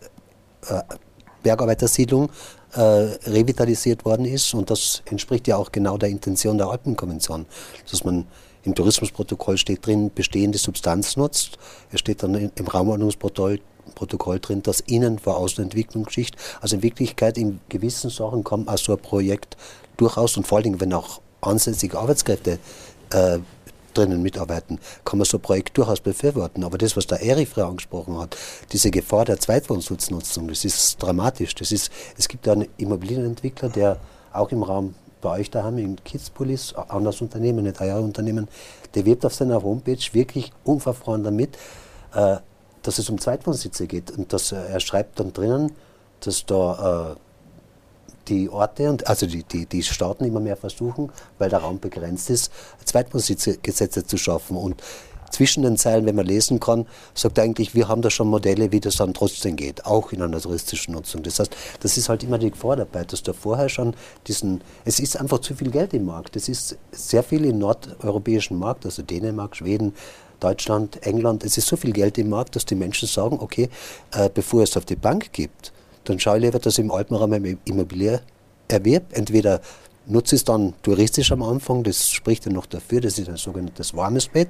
[0.67, 0.81] äh,
[1.43, 2.29] Bergarbeitersiedlung
[2.73, 4.53] äh, revitalisiert worden ist.
[4.55, 7.45] Und das entspricht ja auch genau der Intention der Alpenkonvention,
[7.91, 8.25] dass man
[8.63, 11.59] im Tourismusprotokoll steht drin, bestehende Substanz nutzt.
[11.91, 13.59] Es steht dann im Raumordnungsprotokoll
[13.95, 16.35] Protokoll drin, dass Innen- vor Außenentwicklungsschicht.
[16.61, 19.57] Also in Wirklichkeit in gewissen Sachen kann auch so ein Projekt
[19.97, 22.59] durchaus und vor allen Dingen, wenn auch ansässige Arbeitskräfte
[23.11, 23.39] äh,
[23.93, 26.63] drinnen mitarbeiten, kann man so ein Projekt durchaus befürworten.
[26.63, 28.35] Aber das, was der Erich früher angesprochen hat,
[28.71, 31.53] diese Gefahr der Zweitwohnsitznutzung, das ist dramatisch.
[31.55, 33.97] Das ist, es gibt einen Immobilienentwickler, der
[34.31, 38.47] auch im Raum bei euch daheim in Kidspolis, anderes Unternehmen, nicht euer Unternehmen,
[38.93, 41.57] der wirbt auf seiner Homepage wirklich unverfroren damit,
[42.13, 42.37] äh,
[42.83, 44.11] dass es um Zweitwohnsitze geht.
[44.11, 45.71] Und dass, äh, er schreibt dann drinnen,
[46.19, 47.19] dass da äh,
[48.27, 52.29] die Orte und also die, die, die Staaten immer mehr versuchen, weil der Raum begrenzt
[52.29, 52.51] ist,
[52.85, 54.55] Zweitwohnsitzgesetze zu schaffen.
[54.55, 54.81] Und
[55.33, 58.71] zwischen den Zeilen, wenn man lesen kann, sagt er eigentlich, wir haben da schon Modelle,
[58.71, 61.23] wie das dann trotzdem geht, auch in einer touristischen Nutzung.
[61.23, 63.95] Das heißt, das ist halt immer die Gefahr dabei, dass da vorher schon
[64.27, 66.35] diesen, es ist einfach zu viel Geld im Markt.
[66.35, 69.95] Es ist sehr viel im nordeuropäischen Markt, also Dänemark, Schweden,
[70.43, 73.69] Deutschland, England, es ist so viel Geld im Markt, dass die Menschen sagen, okay,
[74.11, 75.71] äh, bevor es auf die Bank gibt,
[76.03, 78.21] dann schaue ich lieber, dass ich im Alpenraum eine Immobilie
[78.67, 79.05] erwerbe.
[79.11, 79.61] Entweder
[80.05, 83.37] nutze ich es dann touristisch am Anfang, das spricht dann noch dafür, das ist ein
[83.37, 84.49] sogenanntes warmes Bett.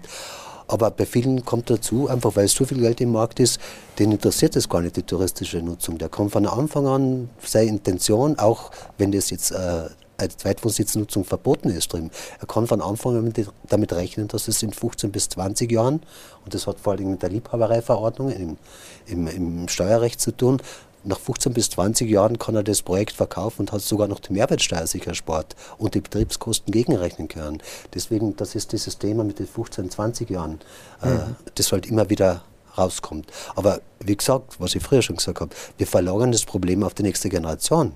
[0.68, 3.60] Aber bei vielen kommt dazu, einfach weil es so viel Geld im Markt ist,
[4.00, 5.98] den interessiert es gar nicht, die touristische Nutzung.
[5.98, 9.90] Der kommt von Anfang an, seine Intention, auch wenn das jetzt äh,
[10.24, 12.12] als Zweitwohnsitznutzung verboten ist drin.
[12.40, 13.34] Er kann von Anfang an
[13.70, 16.02] damit rechnen, dass es in 15 bis 20 Jahren,
[16.44, 18.58] und das hat vor allem mit der Liebhabereiverordnung im,
[19.06, 20.62] im, im Steuerrecht zu tun,
[21.06, 24.32] nach 15 bis 20 Jahren kann er das Projekt verkaufen und hat sogar noch die
[24.34, 27.62] Mehrwertsteuer sich erspart und die Betriebskosten gegenrechnen können.
[27.94, 30.62] Deswegen, das ist dieses Thema mit den 15, 20 Jahren,
[31.02, 31.36] äh, mhm.
[31.56, 32.44] das halt immer wieder
[32.78, 33.28] rauskommt.
[33.56, 37.04] Aber wie gesagt, was ich früher schon gesagt habe, wir verlagern das Problem auf die
[37.04, 37.94] nächste Generation.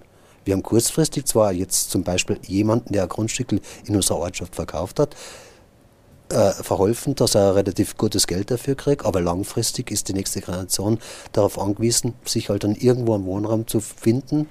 [0.47, 4.97] Wir haben kurzfristig zwar jetzt zum Beispiel jemanden, der ein Grundstück in unserer Ortschaft verkauft
[4.97, 5.13] hat,
[6.29, 10.99] äh, verholfen, dass er relativ gutes Geld dafür kriegt, aber langfristig ist die nächste Generation
[11.33, 14.47] darauf angewiesen, sich halt dann irgendwo einen Wohnraum zu finden.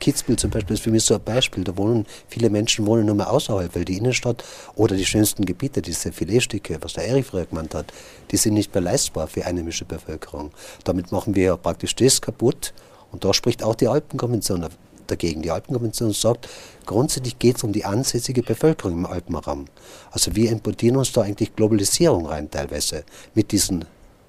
[0.00, 1.64] Kitzbühel zum Beispiel ist für mich so ein Beispiel.
[1.64, 4.44] Da wohnen viele Menschen wohnen nur mehr außerhalb, weil die Innenstadt
[4.76, 7.92] oder die schönsten Gebiete, diese Filetstücke, was der Erich früher gemeint hat,
[8.30, 10.50] die sind nicht mehr leistbar für einheimische Bevölkerung.
[10.84, 12.74] Damit machen wir ja praktisch das kaputt.
[13.10, 14.62] Und da spricht auch die Alpenkonvention
[15.10, 15.42] dagegen.
[15.42, 16.48] Die Alpenkonvention sagt,
[16.86, 19.66] grundsätzlich geht es um die ansässige Bevölkerung im Alpenraum.
[20.10, 23.84] Also wir importieren uns da eigentlich Globalisierung rein teilweise mit diesen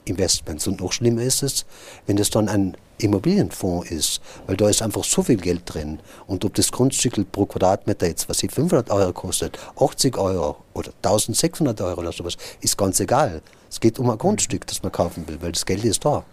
[0.06, 0.68] Investments.
[0.68, 1.66] Und noch schlimmer ist es,
[2.06, 6.00] wenn das dann ein Immobilienfonds ist, weil da ist einfach so viel Geld drin.
[6.28, 10.92] Und ob das Grundstück pro Quadratmeter jetzt, was sie 500 Euro kostet, 80 Euro oder
[11.04, 13.42] 1600 Euro oder sowas, ist ganz egal.
[13.70, 16.26] Es geht um ein Grundstück, das man kaufen will, weil das Geld ist da.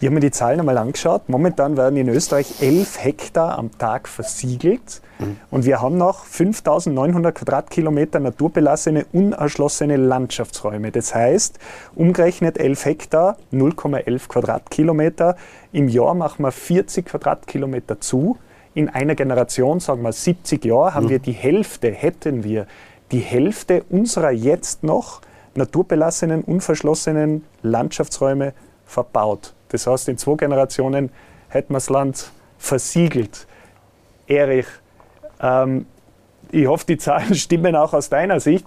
[0.00, 1.28] Ich habe mir die Zahlen einmal angeschaut.
[1.28, 5.02] Momentan werden in Österreich 11 Hektar am Tag versiegelt.
[5.18, 5.36] Mhm.
[5.50, 10.92] Und wir haben noch 5900 Quadratkilometer naturbelassene, unerschlossene Landschaftsräume.
[10.92, 11.58] Das heißt,
[11.94, 15.36] umgerechnet 11 Hektar, 0,11 Quadratkilometer.
[15.72, 18.38] Im Jahr machen wir 40 Quadratkilometer zu.
[18.74, 21.10] In einer Generation, sagen wir 70 Jahre, haben mhm.
[21.10, 22.66] wir die Hälfte, hätten wir
[23.10, 25.20] die Hälfte unserer jetzt noch
[25.54, 28.52] naturbelassenen, unverschlossenen Landschaftsräume
[28.84, 29.54] verbaut.
[29.70, 31.10] Das heißt, in zwei Generationen
[31.48, 33.46] hätten wir das Land versiegelt.
[34.26, 34.66] Erich,
[35.40, 35.86] ähm,
[36.50, 38.66] ich hoffe, die Zahlen stimmen auch aus deiner Sicht.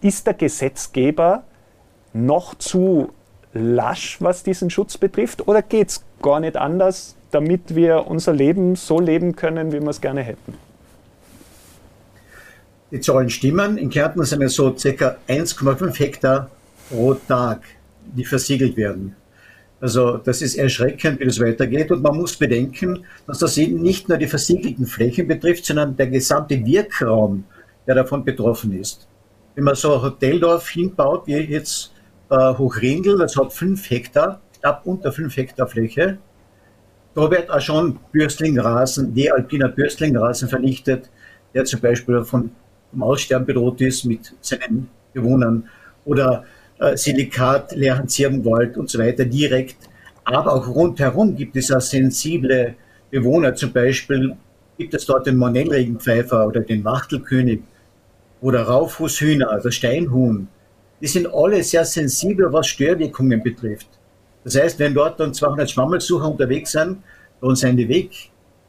[0.00, 1.44] Ist der Gesetzgeber
[2.12, 3.10] noch zu
[3.52, 8.76] lasch, was diesen Schutz betrifft, oder geht es gar nicht anders, damit wir unser Leben
[8.76, 10.54] so leben können, wie wir es gerne hätten?
[12.90, 13.78] Die Zahlen stimmen.
[13.78, 15.16] In Kärnten sind es so ca.
[15.28, 16.50] 1,5 Hektar
[16.88, 17.62] pro Tag,
[18.04, 19.16] die versiegelt werden.
[19.80, 21.90] Also das ist erschreckend, wie das weitergeht.
[21.90, 26.08] Und man muss bedenken, dass das eben nicht nur die versiegelten Flächen betrifft, sondern der
[26.08, 27.44] gesamte Wirkraum,
[27.86, 29.06] der davon betroffen ist.
[29.54, 31.92] Wenn man so ein Hoteldorf hinbaut, wie jetzt
[32.30, 36.18] äh, Hochrindl, das hat fünf Hektar, knapp unter fünf Hektar Fläche,
[37.14, 41.10] da wird auch schon Bürstlingrasen, alpiner Bürstlingrasen vernichtet,
[41.54, 42.50] der zum Beispiel vom
[42.98, 45.68] Aussterben bedroht ist mit seinen Bewohnern.
[46.04, 46.44] Oder
[46.78, 47.74] äh, Silikat,
[48.06, 49.76] Zirbenwald und so weiter direkt.
[50.24, 52.74] Aber auch rundherum gibt es ja sensible
[53.10, 53.54] Bewohner.
[53.54, 54.36] Zum Beispiel
[54.76, 57.60] gibt es dort den Monellregenpfeifer oder den Wachtelkönig
[58.40, 60.48] oder Raufhushühner, also Steinhuhn.
[61.00, 63.88] Die sind alle sehr sensibel, was Störwirkungen betrifft.
[64.44, 66.98] Das heißt, wenn dort dann 200 Schwammelsucher unterwegs sind,
[67.40, 68.10] dann sind die weg.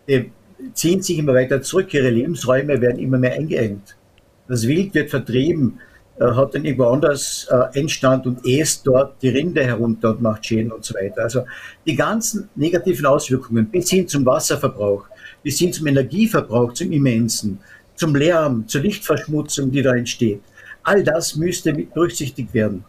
[0.07, 0.31] Die
[0.73, 3.95] ziehen sich immer weiter zurück, ihre Lebensräume werden immer mehr eingeengt.
[4.47, 5.79] Das Wild wird vertrieben
[6.19, 10.71] hat dann irgendwo anders äh, Endstand und äst dort die Rinde herunter und macht Schäden
[10.71, 11.23] und so weiter.
[11.23, 11.43] Also
[11.85, 15.05] die ganzen negativen Auswirkungen bis hin zum Wasserverbrauch,
[15.43, 17.59] bis hin zum Energieverbrauch, zum immensen,
[17.95, 20.41] zum Lärm, zur Lichtverschmutzung, die da entsteht.
[20.83, 22.83] All das müsste mit berücksichtigt werden.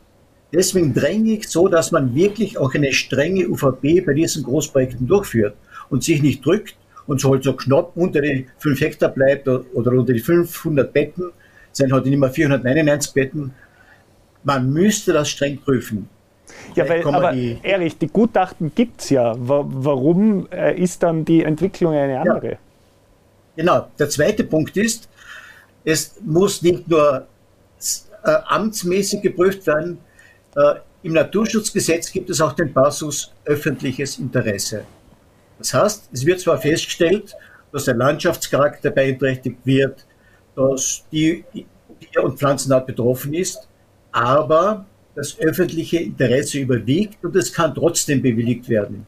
[0.52, 5.54] Deswegen dränge ich so, dass man wirklich auch eine strenge UVP bei diesen Großprojekten durchführt
[5.90, 9.92] und sich nicht drückt und so halt so knapp unter die 5 Hektar bleibt oder
[9.92, 11.32] unter die 500 Betten,
[11.72, 13.54] sind halt nicht mehr 499 Betten.
[14.44, 16.08] man müsste das streng prüfen.
[16.74, 19.34] Ja, weil, aber die, ehrlich, die Gutachten gibt es ja.
[19.36, 22.52] Warum äh, ist dann die Entwicklung eine andere?
[22.52, 22.58] Ja.
[23.56, 23.88] Genau.
[23.98, 25.08] Der zweite Punkt ist,
[25.84, 27.26] es muss nicht nur
[28.24, 29.98] äh, amtsmäßig geprüft werden.
[30.56, 34.84] Äh, Im Naturschutzgesetz gibt es auch den Passus öffentliches Interesse.
[35.58, 37.34] Das heißt, es wird zwar festgestellt,
[37.72, 40.04] dass der Landschaftscharakter beeinträchtigt wird,
[40.58, 43.68] dass die Tier- und Pflanzenart betroffen ist,
[44.10, 49.06] aber das öffentliche Interesse überwiegt und es kann trotzdem bewilligt werden.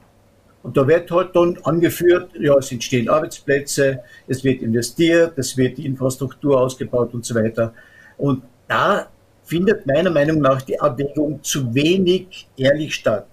[0.62, 5.78] Und da wird halt dann angeführt, ja, es entstehen Arbeitsplätze, es wird investiert, es wird
[5.78, 7.72] die Infrastruktur ausgebaut und so weiter.
[8.16, 9.08] Und da
[9.42, 13.26] findet meiner Meinung nach die Abwägung zu wenig ehrlich statt.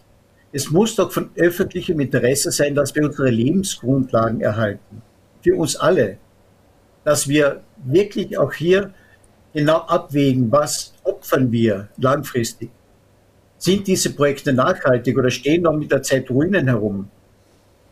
[0.51, 5.01] Es muss doch von öffentlichem Interesse sein, dass wir unsere Lebensgrundlagen erhalten.
[5.43, 6.17] Für uns alle.
[7.07, 8.93] Dass wir wirklich auch hier
[9.53, 12.69] genau abwägen, was opfern wir langfristig.
[13.57, 17.07] Sind diese Projekte nachhaltig oder stehen noch mit der Zeit Ruinen herum?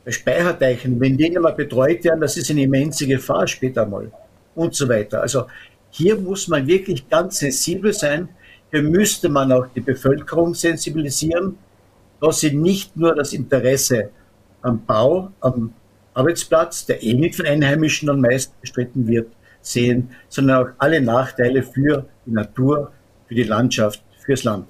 [0.05, 4.11] Speicherteichen, wenn die mal betreut werden, das ist eine immense Gefahr später mal
[4.53, 5.21] und so weiter.
[5.21, 5.45] Also
[5.91, 8.27] hier muss man wirklich ganz sensibel sein.
[8.69, 11.57] Hier müsste man auch die Bevölkerung sensibilisieren,
[12.19, 14.09] dass sie nicht nur das Interesse
[14.61, 15.73] am Bau, am
[16.15, 19.27] Arbeitsplatz, der eh nicht von Einheimischen am meisten bestritten wird,
[19.61, 22.91] sehen, sondern auch alle Nachteile für die Natur,
[23.27, 24.67] für die Landschaft, fürs Land.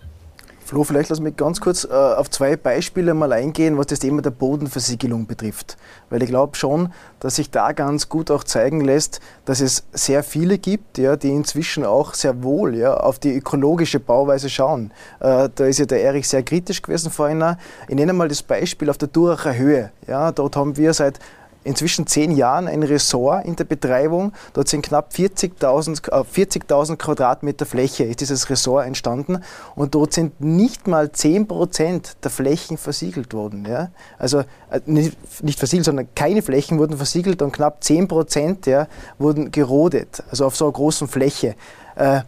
[0.65, 4.23] Flo, vielleicht lass mich ganz kurz äh, auf zwei Beispiele mal eingehen, was das Thema
[4.23, 5.77] der Bodenversiegelung betrifft.
[6.09, 10.23] Weil ich glaube schon, dass sich da ganz gut auch zeigen lässt, dass es sehr
[10.23, 14.91] viele gibt, ja, die inzwischen auch sehr wohl ja, auf die ökologische Bauweise schauen.
[15.19, 17.45] Äh, da ist ja der Erich sehr kritisch gewesen vorhin.
[17.87, 19.91] Ich nenne mal das Beispiel auf der Duracher Höhe.
[20.07, 21.19] Ja, dort haben wir seit
[21.65, 24.31] inzwischen zehn Jahren ein Ressort in der Betreibung.
[24.53, 29.43] Dort sind knapp 40.000 äh, 40 Quadratmeter Fläche, ist dieses Ressort entstanden.
[29.75, 33.65] Und dort sind nicht mal 10 Prozent der Flächen versiegelt worden.
[33.67, 33.89] Ja?
[34.17, 35.17] Also äh, nicht,
[35.57, 40.55] versiegelt, sondern keine Flächen wurden versiegelt und knapp 10 Prozent ja, wurden gerodet, also auf
[40.55, 41.55] so einer großen Fläche.
[41.95, 42.21] Äh,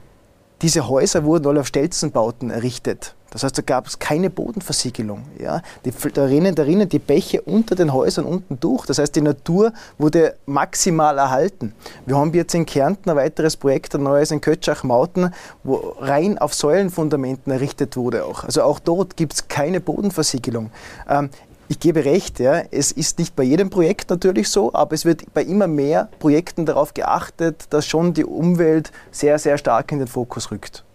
[0.63, 3.13] diese Häuser wurden alle auf Stelzenbauten errichtet.
[3.29, 5.23] Das heißt, da gab es keine Bodenversiegelung.
[5.39, 5.61] Ja?
[5.85, 8.85] Die, da, rinnen, da rinnen die Bäche unter den Häusern unten durch.
[8.85, 11.73] Das heißt, die Natur wurde maximal erhalten.
[12.05, 16.53] Wir haben jetzt in Kärnten ein weiteres Projekt, ein neues in Kötschach-Mauten, wo rein auf
[16.53, 18.25] Säulenfundamenten errichtet wurde.
[18.25, 18.43] Auch.
[18.43, 20.71] Also auch dort gibt es keine Bodenversiegelung.
[21.09, 21.29] Ähm,
[21.69, 25.33] ich gebe recht, ja, es ist nicht bei jedem Projekt natürlich so, aber es wird
[25.33, 30.07] bei immer mehr Projekten darauf geachtet, dass schon die Umwelt sehr, sehr stark in den
[30.07, 30.85] Fokus rückt.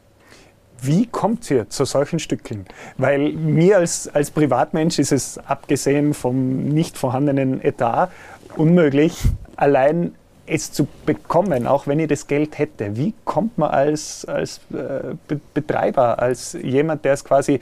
[0.85, 2.67] Wie kommt ihr zu solchen Stückchen?
[2.99, 8.11] Weil mir als, als Privatmensch ist es, abgesehen vom nicht vorhandenen Etat,
[8.57, 9.17] unmöglich,
[9.55, 10.13] allein
[10.45, 12.97] es zu bekommen, auch wenn ich das Geld hätte.
[12.97, 15.15] Wie kommt man als, als äh,
[15.55, 17.61] Betreiber, als jemand, der es quasi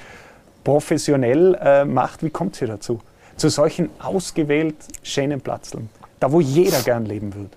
[0.64, 3.00] professionell äh, macht, wie kommt ihr dazu?
[3.36, 7.50] Zu solchen ausgewählt schönen Platzeln, da wo jeder gern leben würde.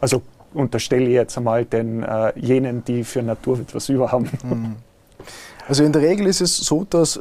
[0.00, 0.22] Also
[0.54, 4.30] unterstelle ich jetzt einmal den äh, jenen, die für Natur etwas über haben.
[4.42, 4.76] Mhm.
[5.70, 7.20] Also in der Regel ist es so, dass äh,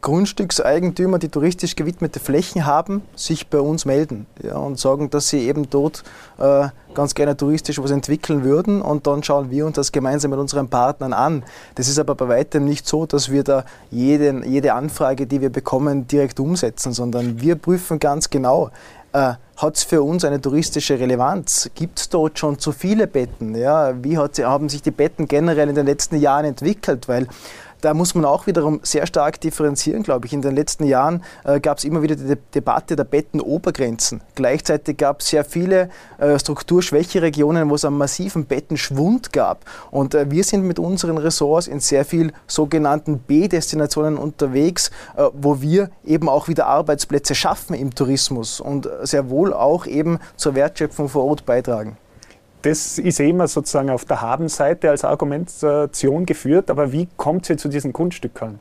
[0.00, 5.46] Grundstückseigentümer, die touristisch gewidmete Flächen haben, sich bei uns melden ja, und sagen, dass sie
[5.46, 6.02] eben dort
[6.38, 10.40] äh, ganz gerne touristisch was entwickeln würden und dann schauen wir uns das gemeinsam mit
[10.40, 11.44] unseren Partnern an.
[11.76, 15.50] Das ist aber bei weitem nicht so, dass wir da jeden, jede Anfrage, die wir
[15.50, 18.70] bekommen, direkt umsetzen, sondern wir prüfen ganz genau,
[19.14, 21.70] äh, hat es für uns eine touristische Relevanz?
[21.74, 23.54] Gibt es dort schon zu viele Betten?
[23.54, 27.08] Ja, wie hat, haben sich die Betten generell in den letzten Jahren entwickelt?
[27.08, 27.28] Weil
[27.84, 30.32] da muss man auch wiederum sehr stark differenzieren, glaube ich.
[30.32, 34.22] In den letzten Jahren äh, gab es immer wieder die De Debatte der Bettenobergrenzen.
[34.34, 39.66] Gleichzeitig gab es sehr viele äh, strukturschwäche Regionen, wo es einen massiven Bettenschwund gab.
[39.90, 45.60] Und äh, wir sind mit unseren Ressorts in sehr viel sogenannten B-Destinationen unterwegs, äh, wo
[45.60, 51.10] wir eben auch wieder Arbeitsplätze schaffen im Tourismus und sehr wohl auch eben zur Wertschöpfung
[51.10, 51.98] vor Ort beitragen
[52.64, 57.68] das ist immer sozusagen auf der Habenseite als Argumentation geführt, aber wie kommt sie zu
[57.68, 58.58] diesen Grundstückern?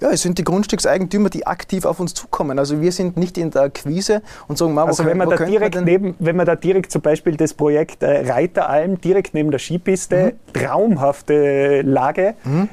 [0.00, 2.58] Ja, es sind die Grundstückseigentümer, die aktiv auf uns zukommen.
[2.58, 5.80] Also wir sind nicht in der Akquise und sagen, mal, also wenn man, da direkt
[5.80, 10.34] neben, wenn man da direkt zum Beispiel das Projekt äh, Reiteralm direkt neben der Skipiste,
[10.34, 10.52] mhm.
[10.52, 12.68] traumhafte Lage, mhm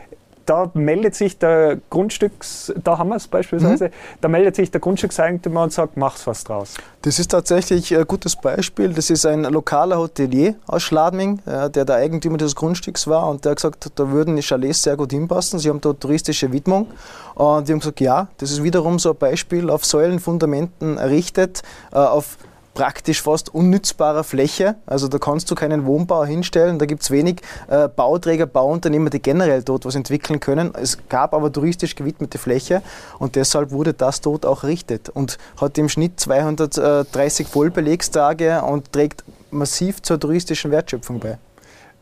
[0.50, 3.92] da meldet sich der Grundstücks, da haben wir es beispielsweise, mhm.
[4.22, 6.74] da meldet sich der Grundstückseigentümer und sagt, mach's was draus.
[7.04, 8.94] Das ist tatsächlich ein gutes Beispiel.
[8.94, 13.52] Das ist ein lokaler Hotelier aus Schladming, der der Eigentümer des Grundstücks war und der
[13.52, 15.60] hat gesagt, da würden die Chalets sehr gut hinpassen.
[15.60, 16.88] Sie haben dort touristische Widmung
[17.36, 21.98] und wir haben gesagt, ja, das ist wiederum so ein Beispiel auf Säulenfundamenten errichtet, äh,
[21.98, 22.38] auf
[22.74, 24.76] praktisch fast unnützbarer Fläche.
[24.86, 26.80] Also da kannst du keinen Wohnbau hinstellen.
[26.80, 30.74] Da gibt es wenig äh, Bauträger, Bauunternehmer, die generell dort was entwickeln können.
[30.76, 32.82] Es gab aber touristisch gewidmete Fläche
[33.18, 39.24] und deshalb wurde das dort auch errichtet und hat im Schnitt 230 Vollbelegstage und trägt
[39.52, 41.38] massiv zur touristischen Wertschöpfung bei.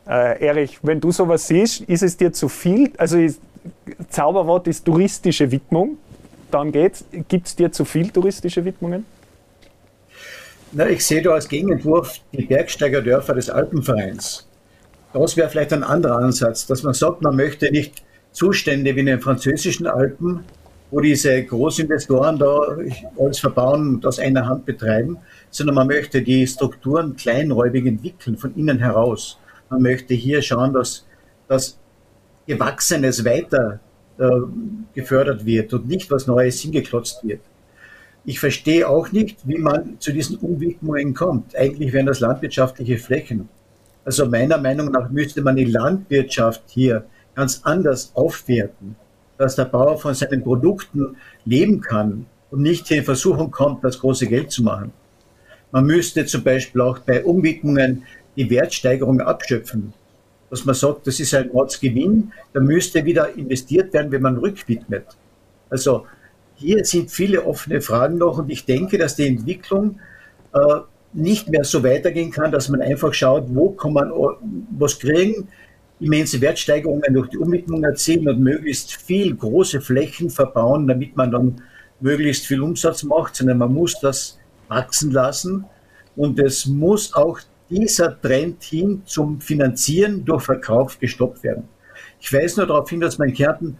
[0.08, 2.92] Äh, Erich, wenn du sowas siehst, ist es dir zu viel?
[2.96, 3.40] Also ist,
[4.10, 5.98] Zauberwort ist touristische Widmung.
[6.50, 7.04] Dann geht's.
[7.28, 9.04] Gibt es dir zu viel touristische Widmungen?
[10.72, 14.46] Na, ich sehe da als Gegenentwurf die Bergsteigerdörfer des Alpenvereins.
[15.14, 18.02] Das wäre vielleicht ein anderer Ansatz, dass man sagt, man möchte nicht
[18.32, 20.44] Zustände wie in den französischen Alpen,
[20.90, 22.76] wo diese Großinvestoren da
[23.18, 25.16] alles verbauen und aus einer Hand betreiben,
[25.50, 29.38] sondern man möchte die Strukturen kleinräumig entwickeln, von innen heraus.
[29.70, 31.06] Man möchte hier schauen, dass
[31.48, 31.78] das
[32.46, 33.80] Gewachsenes weiter
[34.18, 34.28] äh,
[34.94, 37.40] gefördert wird und nicht was Neues hingeklotzt wird.
[38.28, 41.56] Ich verstehe auch nicht, wie man zu diesen Umwidmungen kommt.
[41.56, 43.48] Eigentlich wären das landwirtschaftliche Flächen.
[44.04, 48.96] Also meiner Meinung nach müsste man die Landwirtschaft hier ganz anders aufwerten,
[49.38, 53.98] dass der Bauer von seinen Produkten leben kann und nicht hier in Versuchung kommt, das
[53.98, 54.92] große Geld zu machen.
[55.72, 58.02] Man müsste zum Beispiel auch bei Umwidmungen
[58.36, 59.94] die Wertsteigerung abschöpfen.
[60.50, 65.06] Dass man sagt, das ist ein Ortsgewinn, da müsste wieder investiert werden, wenn man rückwidmet.
[65.70, 66.04] Also
[66.58, 70.00] hier sind viele offene Fragen noch und ich denke, dass die Entwicklung
[70.52, 70.80] äh,
[71.12, 74.12] nicht mehr so weitergehen kann, dass man einfach schaut, wo kann man
[74.76, 75.48] was kriegen,
[76.00, 81.62] immense Wertsteigerungen durch die Umwidmung erzielen und möglichst viel große Flächen verbauen, damit man dann
[82.00, 85.64] möglichst viel Umsatz macht, sondern man muss das wachsen lassen
[86.16, 87.40] und es muss auch
[87.70, 91.64] dieser Trend hin zum Finanzieren durch Verkauf gestoppt werden.
[92.20, 93.78] Ich weise nur darauf hin, dass man in Kärnten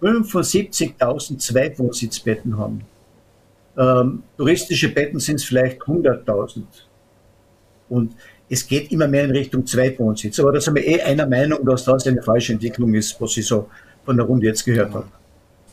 [0.00, 2.82] 75.000 Zweitwohnsitzbetten haben.
[3.78, 6.62] Ähm, touristische Betten sind es vielleicht 100.000.
[7.88, 8.12] Und
[8.48, 10.38] es geht immer mehr in Richtung Zweitwohnsitz.
[10.40, 13.46] Aber da sind wir eh einer Meinung, dass das eine falsche Entwicklung ist, was ich
[13.46, 13.68] so
[14.04, 15.06] von der Runde jetzt gehört habe.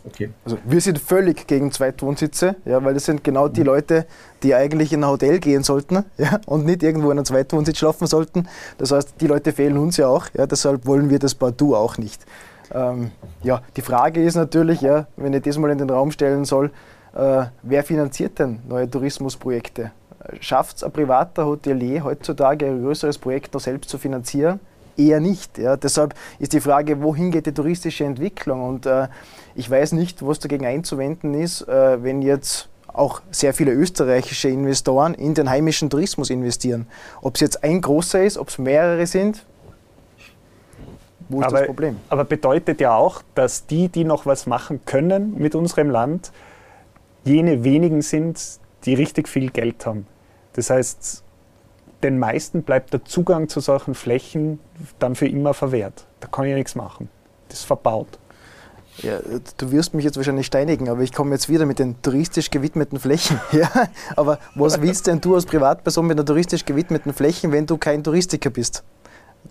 [0.05, 0.29] Okay.
[0.43, 4.05] Also wir sind völlig gegen Zweitwohnsitze, ja, weil das sind genau die Leute,
[4.41, 8.07] die eigentlich in ein Hotel gehen sollten ja, und nicht irgendwo in einem Zweitwohnsitz schlafen
[8.07, 8.47] sollten.
[8.77, 11.97] Das heißt, die Leute fehlen uns ja auch, ja, deshalb wollen wir das partout auch
[11.97, 12.25] nicht.
[12.73, 13.12] Ähm,
[13.43, 16.71] ja, die Frage ist natürlich, ja, wenn ich das mal in den Raum stellen soll,
[17.15, 19.91] äh, wer finanziert denn neue Tourismusprojekte?
[20.39, 24.59] Schafft es ein privater Hotelier heutzutage ein größeres Projekt noch selbst zu finanzieren?
[24.95, 25.57] Eher nicht.
[25.57, 25.75] Ja.
[25.75, 28.63] Deshalb ist die Frage, wohin geht die touristische Entwicklung?
[28.63, 29.07] Und äh,
[29.55, 35.15] ich weiß nicht, was dagegen einzuwenden ist, äh, wenn jetzt auch sehr viele österreichische Investoren
[35.15, 36.88] in den heimischen Tourismus investieren.
[37.21, 39.43] Ob es jetzt ein großer ist, ob es mehrere sind,
[41.29, 41.97] wo ist aber, das Problem?
[42.09, 46.31] Aber bedeutet ja auch, dass die, die noch was machen können mit unserem Land,
[47.23, 50.05] jene wenigen sind, die richtig viel Geld haben.
[50.53, 51.23] Das heißt,
[52.03, 54.59] den meisten bleibt der Zugang zu solchen Flächen
[54.99, 56.05] dann für immer verwehrt.
[56.19, 57.09] Da kann ich nichts machen.
[57.47, 58.19] Das ist verbaut.
[58.97, 59.19] Ja,
[59.57, 62.99] du wirst mich jetzt wahrscheinlich steinigen, aber ich komme jetzt wieder mit den touristisch gewidmeten
[62.99, 63.39] Flächen.
[63.51, 63.69] Ja,
[64.15, 68.03] aber was willst denn du als Privatperson mit den touristisch gewidmeten Flächen, wenn du kein
[68.03, 68.83] Touristiker bist?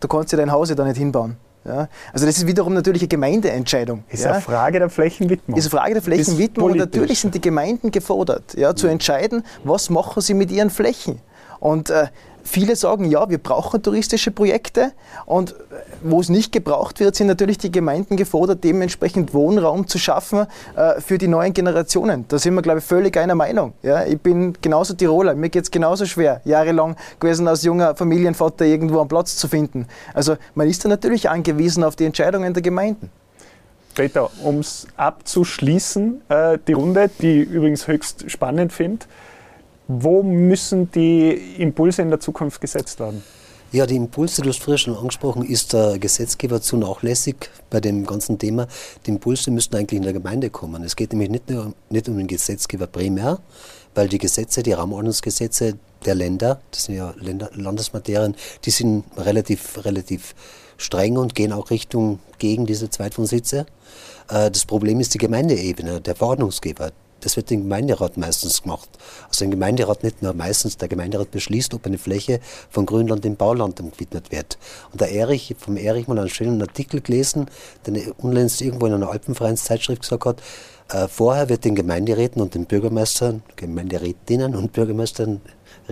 [0.00, 1.36] Du kannst dir dein Haus ja da nicht hinbauen.
[1.64, 4.02] Ja, also das ist wiederum natürlich eine Gemeindeentscheidung.
[4.08, 4.32] Ist ja.
[4.32, 5.56] eine Frage der Flächenwidmung.
[5.56, 9.88] Ist eine Frage der Flächenwidmung und natürlich sind die Gemeinden gefordert, ja, zu entscheiden, was
[9.88, 11.20] machen sie mit ihren Flächen.
[11.60, 12.08] Und äh,
[12.44, 14.92] viele sagen, ja, wir brauchen touristische Projekte
[15.26, 15.54] und
[16.02, 21.00] wo es nicht gebraucht wird, sind natürlich die Gemeinden gefordert, dementsprechend Wohnraum zu schaffen äh,
[21.00, 22.24] für die neuen Generationen.
[22.28, 23.72] Da sind wir, glaube ich, völlig einer Meinung.
[23.82, 28.64] Ja, ich bin genauso Tiroler, mir geht es genauso schwer, jahrelang gewesen als junger Familienvater
[28.64, 29.86] irgendwo einen Platz zu finden.
[30.14, 33.10] Also man ist da natürlich angewiesen auf die Entscheidungen der Gemeinden.
[33.94, 39.04] Peter, um es abzuschließen, äh, die Runde, die ich übrigens höchst spannend finde,
[39.88, 43.22] wo müssen die Impulse in der Zukunft gesetzt werden?
[43.72, 47.36] Ja, die Impulse, du hast früher schon angesprochen, ist der Gesetzgeber zu nachlässig
[47.70, 48.66] bei dem ganzen Thema.
[49.06, 50.82] Die Impulse müssten eigentlich in der Gemeinde kommen.
[50.82, 53.38] Es geht nämlich nicht nur nicht um den Gesetzgeber primär,
[53.94, 59.82] weil die Gesetze, die Rahmenordnungsgesetze der Länder, das sind ja Länder, Landesmaterien, die sind relativ,
[59.86, 60.34] relativ
[60.76, 63.64] streng und gehen auch Richtung gegen diese Zweitwohnsitze.
[64.28, 66.92] Äh, das Problem ist die Gemeindeebene, der Verordnungsgeber.
[67.22, 68.88] Das wird im Gemeinderat meistens gemacht.
[69.28, 73.36] Also im Gemeinderat nicht nur meistens, der Gemeinderat beschließt, ob eine Fläche von Grünland in
[73.36, 74.58] Bauland umgewidmet wird.
[74.92, 77.46] Und der Erich, vom Erich mal einen schönen Artikel gelesen,
[77.86, 80.42] den er unlängst irgendwo in einer Alpenvereinszeitschrift gesagt hat,
[80.90, 85.40] äh, vorher wird den Gemeinderäten und den Bürgermeistern, Gemeinderätinnen und Bürgermeistern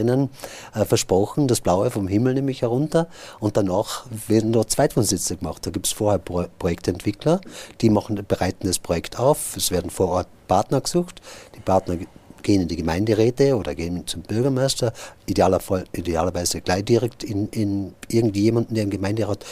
[0.00, 0.30] Rinnen
[0.74, 3.08] äh, versprochen, das Blaue vom Himmel nämlich herunter.
[3.38, 5.66] Und danach werden dort Zweitwohnsitze gemacht.
[5.66, 7.40] Da gibt es vorher Pro Projektentwickler,
[7.80, 11.20] die machen, bereiten das Projekt auf, es werden vor Ort Partner gesucht,
[11.54, 11.96] die Partner
[12.42, 14.92] gehen in die Gemeinderäte oder gehen zum Bürgermeister,
[15.26, 19.44] idealerweise gleich direkt in, in irgendjemanden, der im Gemeinderat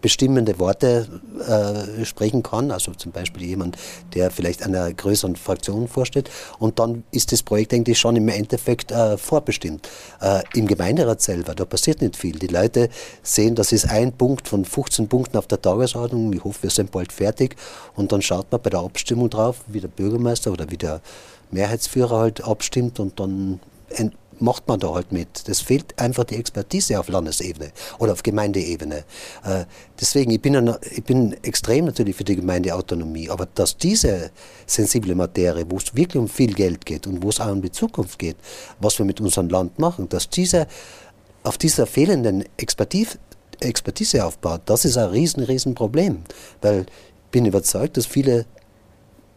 [0.00, 1.08] bestimmende Worte
[1.46, 3.76] äh, sprechen kann, also zum Beispiel jemand,
[4.14, 6.30] der vielleicht einer größeren Fraktion vorsteht.
[6.58, 9.88] Und dann ist das Projekt eigentlich schon im Endeffekt äh, vorbestimmt.
[10.20, 12.38] Äh, Im Gemeinderat selber, da passiert nicht viel.
[12.38, 12.88] Die Leute
[13.22, 16.32] sehen, das ist ein Punkt von 15 Punkten auf der Tagesordnung.
[16.32, 17.56] Ich hoffe, wir sind bald fertig.
[17.94, 21.00] Und dann schaut man bei der Abstimmung drauf, wie der Bürgermeister oder wie der
[21.50, 23.60] Mehrheitsführer halt abstimmt und dann
[24.40, 25.48] macht man da halt mit.
[25.48, 29.04] Das fehlt einfach die Expertise auf Landesebene oder auf Gemeindeebene.
[29.44, 29.64] Äh,
[30.00, 34.30] deswegen, ich bin, ein, ich bin extrem natürlich für die Gemeindeautonomie, aber dass diese
[34.66, 37.72] sensible Materie, wo es wirklich um viel Geld geht und wo es auch um die
[37.72, 38.36] Zukunft geht,
[38.80, 40.66] was wir mit unserem Land machen, dass diese
[41.42, 43.18] auf dieser fehlenden Expertise,
[43.60, 46.24] Expertise aufbaut, das ist ein riesen, riesen Problem.
[46.60, 48.46] Weil ich bin überzeugt, dass viele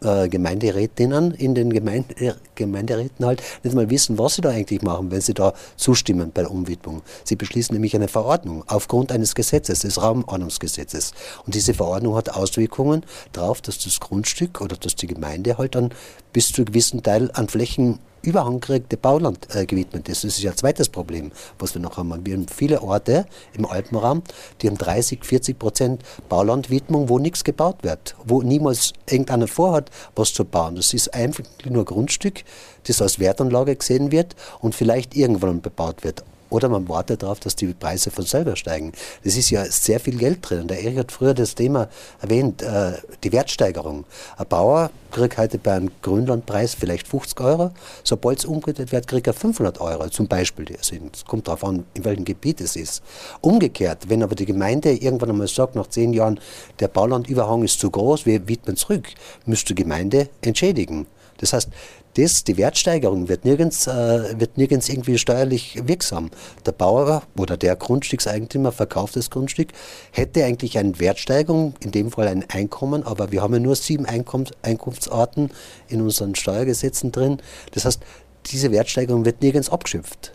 [0.02, 4.82] äh, Gemeinderätinnen in den Gemeinde, äh, Gemeinderäten halt nicht mal wissen, was sie da eigentlich
[4.82, 7.02] machen, wenn sie da zustimmen bei der Umwidmung.
[7.24, 11.12] Sie beschließen nämlich eine Verordnung aufgrund eines Gesetzes, des Raumordnungsgesetzes.
[11.46, 15.90] Und diese Verordnung hat Auswirkungen darauf, dass das Grundstück oder dass die Gemeinde halt dann
[16.32, 20.24] bis zu einem gewissen Teil an Flächen überhanggeregte Bauland äh, gewidmet ist.
[20.24, 22.24] Das ist ja ein zweites Problem, was wir noch haben.
[22.24, 24.22] Wir haben viele Orte im Alpenraum,
[24.60, 30.32] die haben 30, 40 Prozent Baulandwidmung, wo nichts gebaut wird, wo niemals irgendeiner vorhat, was
[30.32, 30.76] zu bauen.
[30.76, 32.44] Das ist einfach nur Grundstück,
[32.86, 36.24] das als Wertanlage gesehen wird und vielleicht irgendwann bebaut wird.
[36.50, 38.92] Oder man wartet darauf, dass die Preise von selber steigen.
[39.24, 40.66] Das ist ja sehr viel Geld drin.
[40.66, 41.88] Der Erich hat früher das Thema
[42.20, 42.92] erwähnt, äh,
[43.22, 44.04] die Wertsteigerung.
[44.36, 47.70] Ein Bauer kriegt heute bei einem Grünlandpreis vielleicht 50 Euro.
[48.04, 50.66] Sobald es umgekehrt wird, kriegt er 500 Euro zum Beispiel.
[50.76, 53.02] Also es kommt darauf an, in welchem Gebiet es ist.
[53.40, 56.40] Umgekehrt, wenn aber die Gemeinde irgendwann einmal sagt, nach zehn Jahren,
[56.80, 59.08] der Baulandüberhang ist zu groß, wir widmen zurück,
[59.46, 61.06] müsste die Gemeinde entschädigen.
[61.38, 61.70] Das heißt,
[62.14, 66.30] das, die Wertsteigerung wird nirgends, äh, wird nirgends irgendwie steuerlich wirksam.
[66.66, 69.68] Der Bauer oder der Grundstückseigentümer verkauft das Grundstück,
[70.10, 74.06] hätte eigentlich eine Wertsteigerung, in dem Fall ein Einkommen, aber wir haben ja nur sieben
[74.06, 75.50] Einkommens Einkunftsarten
[75.88, 77.40] in unseren Steuergesetzen drin.
[77.72, 78.00] Das heißt,
[78.46, 80.32] diese Wertsteigerung wird nirgends abgeschöpft.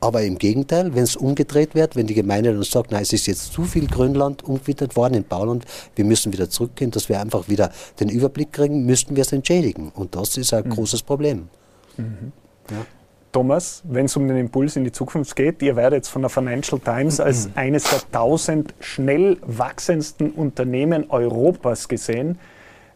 [0.00, 3.26] Aber im Gegenteil, wenn es umgedreht wird, wenn die Gemeinde dann sagt, nein, es ist
[3.26, 7.48] jetzt zu viel Grünland umgewittert worden in Bauland, wir müssen wieder zurückgehen, dass wir einfach
[7.50, 7.70] wieder
[8.00, 9.92] den Überblick kriegen, müssten wir es entschädigen.
[9.94, 10.70] Und das ist ein mhm.
[10.70, 11.50] großes Problem.
[11.98, 12.32] Mhm.
[12.70, 12.86] Ja.
[13.32, 16.30] Thomas, wenn es um den Impuls in die Zukunft geht, ihr werdet jetzt von der
[16.30, 17.24] Financial Times mhm.
[17.26, 22.38] als eines der tausend schnell wachsendsten Unternehmen Europas gesehen.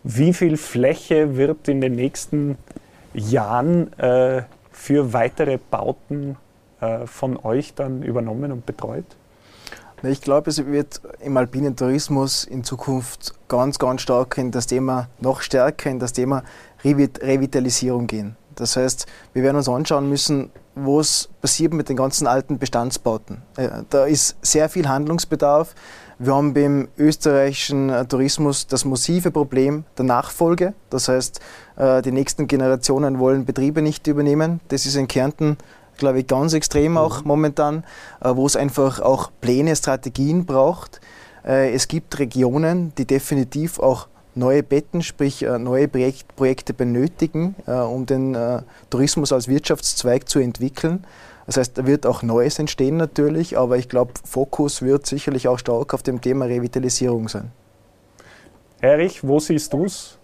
[0.03, 2.57] Wie viel Fläche wird in den nächsten
[3.13, 4.43] Jahren äh,
[4.73, 6.37] für weitere Bauten
[7.07, 9.07] von euch dann übernommen und betreut?
[10.03, 15.09] Ich glaube, es wird im alpinen Tourismus in Zukunft ganz, ganz stark in das Thema,
[15.21, 16.43] noch stärker in das Thema
[16.85, 18.37] Revitalisierung gehen.
[18.55, 23.43] Das heißt, wir werden uns anschauen müssen, was passiert mit den ganzen alten Bestandsbauten.
[23.57, 25.75] Äh, da ist sehr viel Handlungsbedarf.
[26.19, 30.75] Wir haben beim österreichischen Tourismus das massive Problem der Nachfolge.
[30.91, 31.41] Das heißt,
[31.77, 34.61] äh, die nächsten Generationen wollen Betriebe nicht übernehmen.
[34.69, 35.57] Das ist in Kärnten
[35.97, 37.29] glaube ich, ganz extrem auch mhm.
[37.29, 37.85] momentan,
[38.21, 41.01] äh, wo es einfach auch Pläne, Strategien braucht.
[41.45, 48.05] Äh, es gibt Regionen, die definitiv auch neue Betten, sprich äh, neue Projekte benötigen, um
[48.07, 48.37] den
[48.91, 51.05] Tourismus als Wirtschaftszweig zu entwickeln.
[51.47, 55.59] Das heißt, da wird auch Neues entstehen natürlich, aber ich glaube, Fokus wird sicherlich auch
[55.59, 57.53] stark auf dem Thema Revitalisierung sein.
[58.81, 60.19] Erich, wo siehst du es?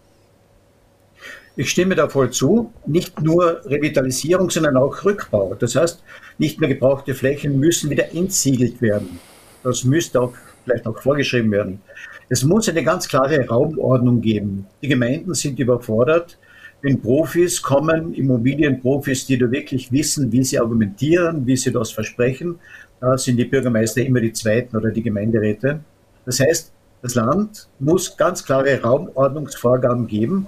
[1.57, 2.73] Ich stimme da voll zu.
[2.87, 5.55] Nicht nur Revitalisierung, sondern auch Rückbau.
[5.59, 6.03] Das heißt,
[6.39, 9.19] nicht mehr gebrauchte Flächen müssen wieder entsiegelt werden.
[9.63, 10.33] Das müsste auch
[10.65, 11.81] vielleicht auch vorgeschrieben werden.
[12.29, 14.67] Es muss eine ganz klare Raumordnung geben.
[14.81, 16.39] Die Gemeinden sind überfordert.
[16.83, 22.59] Wenn Profis kommen, Immobilienprofis, die da wirklich wissen, wie sie argumentieren, wie sie das versprechen,
[23.01, 25.81] da sind die Bürgermeister immer die Zweiten oder die Gemeinderäte.
[26.25, 26.73] Das heißt,
[27.03, 30.47] das Land muss ganz klare Raumordnungsvorgaben geben,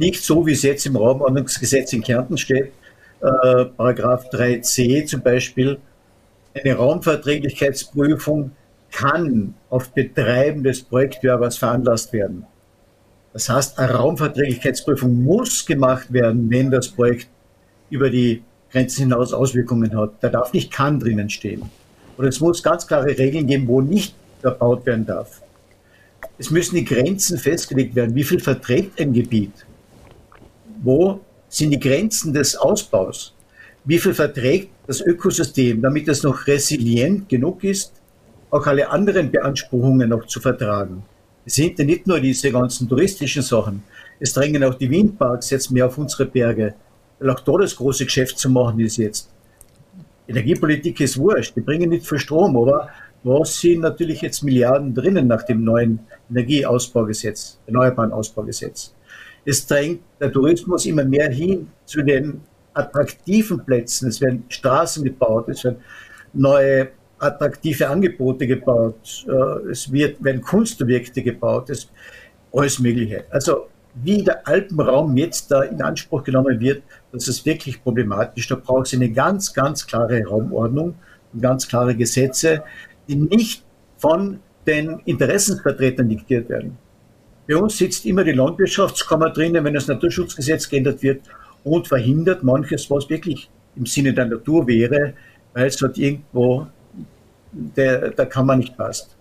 [0.00, 2.72] nicht so, wie es jetzt im Raumordnungsgesetz in Kärnten steht,
[3.20, 5.78] äh, Paragraph 3c zum Beispiel,
[6.54, 8.52] eine Raumverträglichkeitsprüfung
[8.90, 12.46] kann auf Betreiben des Projektwerbers veranlasst werden.
[13.32, 17.28] Das heißt, eine Raumverträglichkeitsprüfung muss gemacht werden, wenn das Projekt
[17.90, 18.42] über die
[18.72, 20.14] Grenzen hinaus Auswirkungen hat.
[20.20, 21.62] Da darf nicht kann drinnen stehen.
[22.16, 25.42] Und es muss ganz klare Regeln geben, wo nicht erbaut werden darf.
[26.38, 28.14] Es müssen die Grenzen festgelegt werden.
[28.14, 29.52] Wie viel verträgt ein Gebiet?
[30.82, 33.34] Wo sind die Grenzen des Ausbaus?
[33.84, 37.92] Wie viel verträgt das Ökosystem, damit es noch resilient genug ist,
[38.50, 41.02] auch alle anderen Beanspruchungen noch zu vertragen?
[41.44, 43.82] Es sind ja nicht nur diese ganzen touristischen Sachen.
[44.18, 46.74] Es drängen auch die Windparks jetzt mehr auf unsere Berge.
[47.18, 49.28] weil auch da das große Geschäft zu machen ist jetzt.
[50.26, 52.88] Energiepolitik ist wurscht, die bringen nicht viel Strom, aber
[53.22, 56.00] da sind natürlich jetzt Milliarden drinnen nach dem neuen
[56.30, 58.94] Energieausbaugesetz, Erneuerbaren Ausbaugesetz.
[59.44, 62.40] Es drängt der Tourismus immer mehr hin zu den
[62.74, 64.08] attraktiven Plätzen.
[64.08, 65.78] Es werden Straßen gebaut, es werden
[66.32, 66.88] neue
[67.18, 71.90] attraktive Angebote gebaut, äh, es wird, werden Kunstobjekte gebaut, es,
[72.52, 73.24] alles Mögliche.
[73.30, 76.82] Also wie der Alpenraum jetzt da in Anspruch genommen wird,
[77.12, 78.46] das ist wirklich problematisch.
[78.48, 80.94] Da braucht es eine ganz, ganz klare Raumordnung
[81.32, 82.62] und ganz klare Gesetze,
[83.08, 83.64] die nicht
[83.98, 86.78] von den Interessensvertretern diktiert werden.
[87.50, 91.22] Bei uns sitzt immer die Landwirtschaftskammer drinnen, wenn das Naturschutzgesetz geändert wird
[91.64, 95.14] und verhindert manches, was wirklich im Sinne der Natur wäre,
[95.52, 96.68] weil es dort irgendwo
[97.50, 99.16] der, der Kammer nicht passt.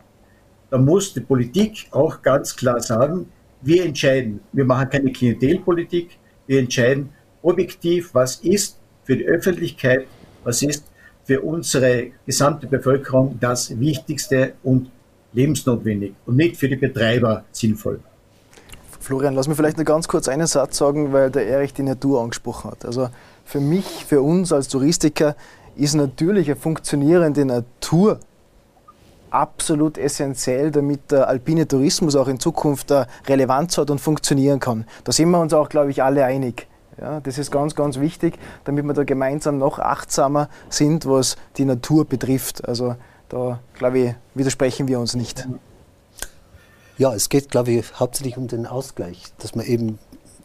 [0.69, 3.31] Da muss die Politik auch ganz klar sagen,
[3.63, 6.11] wir entscheiden, wir machen keine Klientelpolitik,
[6.45, 7.09] wir entscheiden
[7.41, 10.05] objektiv, was ist für die Öffentlichkeit,
[10.43, 10.85] was ist
[11.23, 14.91] für unsere gesamte Bevölkerung das Wichtigste und
[15.33, 18.01] lebensnotwendig und nicht für die Betreiber sinnvoll.
[19.09, 22.21] Florian, lass mir vielleicht noch ganz kurz einen Satz sagen, weil der Erich die Natur
[22.21, 22.85] angesprochen hat.
[22.85, 23.09] Also
[23.43, 25.35] für mich, für uns als Touristiker
[25.75, 28.19] ist natürlich eine funktionierende Natur
[29.31, 32.93] absolut essentiell, damit der alpine Tourismus auch in Zukunft
[33.27, 34.85] Relevanz hat und funktionieren kann.
[35.05, 36.67] Da sind wir uns auch, glaube ich, alle einig.
[37.01, 41.65] Ja, das ist ganz, ganz wichtig, damit wir da gemeinsam noch achtsamer sind, was die
[41.65, 42.67] Natur betrifft.
[42.67, 42.95] Also
[43.27, 45.47] da, glaube ich, widersprechen wir uns nicht.
[46.99, 49.99] Ja, es geht, glaube ich, hauptsächlich um den Ausgleich, dass man eben,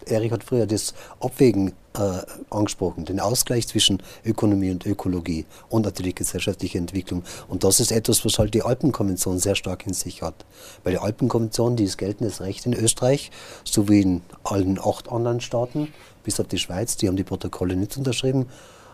[0.07, 6.15] Erich hat früher das Abwägen äh, angesprochen, den Ausgleich zwischen Ökonomie und Ökologie und natürlich
[6.15, 7.25] gesellschaftliche Entwicklung.
[7.49, 10.45] Und das ist etwas, was halt die Alpenkonvention sehr stark in sich hat.
[10.85, 13.33] Weil die Alpenkonvention, die ist geltendes Recht in Österreich,
[13.65, 15.93] so wie in allen acht anderen Staaten,
[16.23, 18.47] bis auf die Schweiz, die haben die Protokolle nicht unterschrieben.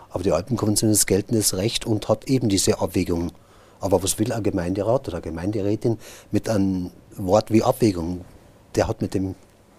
[0.08, 3.32] Aber die Alpenkonvention ist geltendes Recht und hat eben diese Abwägung.
[3.80, 5.98] Aber was will ein Gemeinderat oder eine Gemeinderätin
[6.30, 8.24] mit einem Wort wie Abwägung?
[8.74, 9.34] Der hat mit dem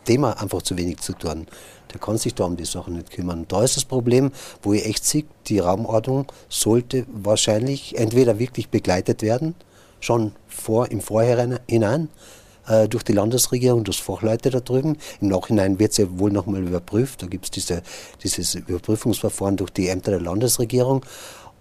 [0.06, 1.47] Thema einfach zu wenig zu tun.
[1.93, 3.45] Der kann sich da um die Sachen nicht kümmern.
[3.47, 4.32] Da ist das Problem,
[4.62, 9.56] wo ich echt sehe, die Raumordnung sollte wahrscheinlich entweder wirklich begleitet werden,
[9.99, 12.10] schon vor, im Vorhinein,
[12.68, 14.97] äh, durch die Landesregierung, durch Fachleute da drüben.
[15.20, 17.22] Im Nachhinein wird es ja wohl nochmal überprüft.
[17.22, 17.84] Da gibt es diese,
[18.24, 21.06] dieses Überprüfungsverfahren durch die Ämter der Landesregierung.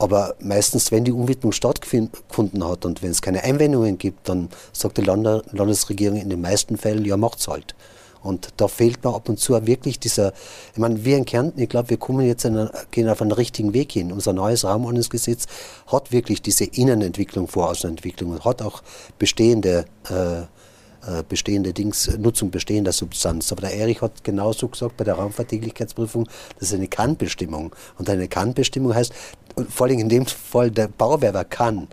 [0.00, 4.96] Aber meistens, wenn die Umwidmung stattgefunden hat und wenn es keine Einwendungen gibt, dann sagt
[4.96, 7.74] die Landesregierung in den meisten Fällen, ja, macht's halt.
[8.22, 10.32] Und da fehlt mir ab und zu wirklich dieser,
[10.72, 13.74] ich meine, wir in Kärnten, ich glaube, wir kommen jetzt einer, gehen auf einen richtigen
[13.74, 14.10] Weg hin.
[14.10, 15.44] Unser neues Raumordnungsgesetz
[15.86, 18.82] hat wirklich diese Innenentwicklung, Voraußenentwicklung und hat auch
[19.18, 20.46] bestehende, äh,
[21.28, 23.50] bestehende Dings, Nutzung bestehender Substanz.
[23.52, 26.28] Aber der Erich hat genauso gesagt bei der Raumverträglichkeitsprüfung,
[26.58, 27.74] das ist eine Kannbestimmung.
[27.98, 29.12] Und eine Kannbestimmung heißt,
[29.68, 31.88] vor allem in dem Fall, der Bauwerber kann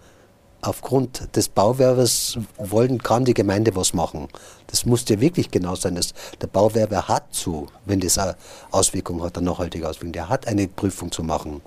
[0.62, 4.28] aufgrund des Bauwerbers wollen, kann die Gemeinde was machen.
[4.68, 5.96] Das muss ja wirklich genau sein.
[5.96, 8.36] Dass der Bauwerber hat zu, wenn das eine
[8.72, 11.62] Auswirkung hat, eine nachhaltige Auswirkung, der hat eine Prüfung zu machen.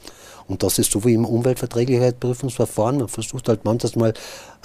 [0.51, 2.99] Und das ist so wie im Umweltverträglichkeitsprüfungsverfahren.
[2.99, 4.15] Man versucht halt manchmal,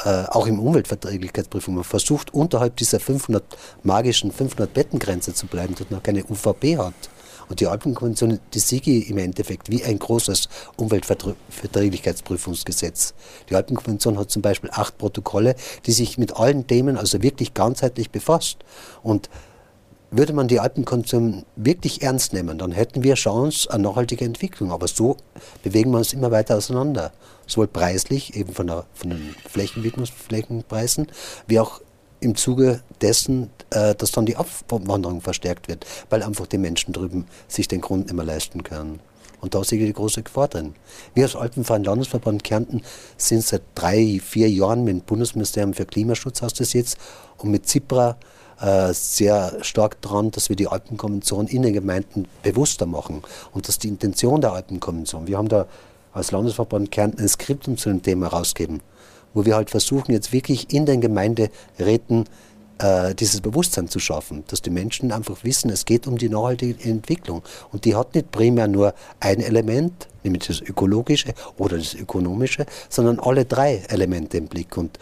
[0.04, 3.44] äh, auch im Umweltverträglichkeitsprüfung, man versucht unterhalb dieser 500
[3.84, 6.96] magischen 500 Bettengrenze zu bleiben, dass man keine UVP hat.
[7.50, 13.14] Und die Alpenkonvention, die siege im Endeffekt wie ein großes Umweltverträglichkeitsprüfungsgesetz.
[13.52, 15.56] Die Alpenkonvention hat zum Beispiel acht Protokolle,
[15.86, 18.58] die sich mit allen Themen also wirklich ganzheitlich befasst.
[19.04, 19.30] Und
[20.12, 24.72] würde man die Alpenkonvention wirklich ernst nehmen, dann hätten wir Chance an nachhaltige Entwicklung.
[24.72, 25.18] Aber so
[25.64, 27.12] bewegen wir uns immer weiter auseinander.
[27.47, 31.08] Sowohl preislich, eben von, der, von den Flächenwidmungsflächenpreisen,
[31.47, 31.82] wie auch
[32.20, 37.28] im Zuge dessen, äh, dass dann die Abwanderung verstärkt wird, weil einfach die Menschen drüben
[37.47, 38.99] sich den Grund mehr leisten können.
[39.41, 40.74] Und da sehe ich die große Gefahr drin.
[41.14, 42.82] Wir als Alpenverein Landesverband Kärnten
[43.18, 46.97] sind seit drei, vier Jahren mit dem Bundesministerium für Klimaschutz aus das jetzt
[47.38, 48.18] und mit ZIPRA
[48.91, 53.22] sehr stark daran, dass wir die Alpenkonvention in den Gemeinden bewusster machen.
[53.51, 55.66] Und dass die Intention der Alpenkonvention, wir haben da
[56.14, 58.82] als Landesverband Kärnten ein Skriptum zu dem Thema rausgeben
[59.36, 62.26] wo wir halt versuchen, jetzt wirklich in den Gemeinderäten
[62.80, 66.89] äh, dieses Bewusstsein zu schaffen, dass die Menschen einfach wissen, es geht um die nachhaltige
[66.89, 67.43] Entwicklung.
[67.72, 73.20] Und die hat nicht primär nur ein Element, nämlich das ökologische oder das ökonomische, sondern
[73.20, 74.78] alle drei Elemente im Blick.
[74.78, 74.97] Und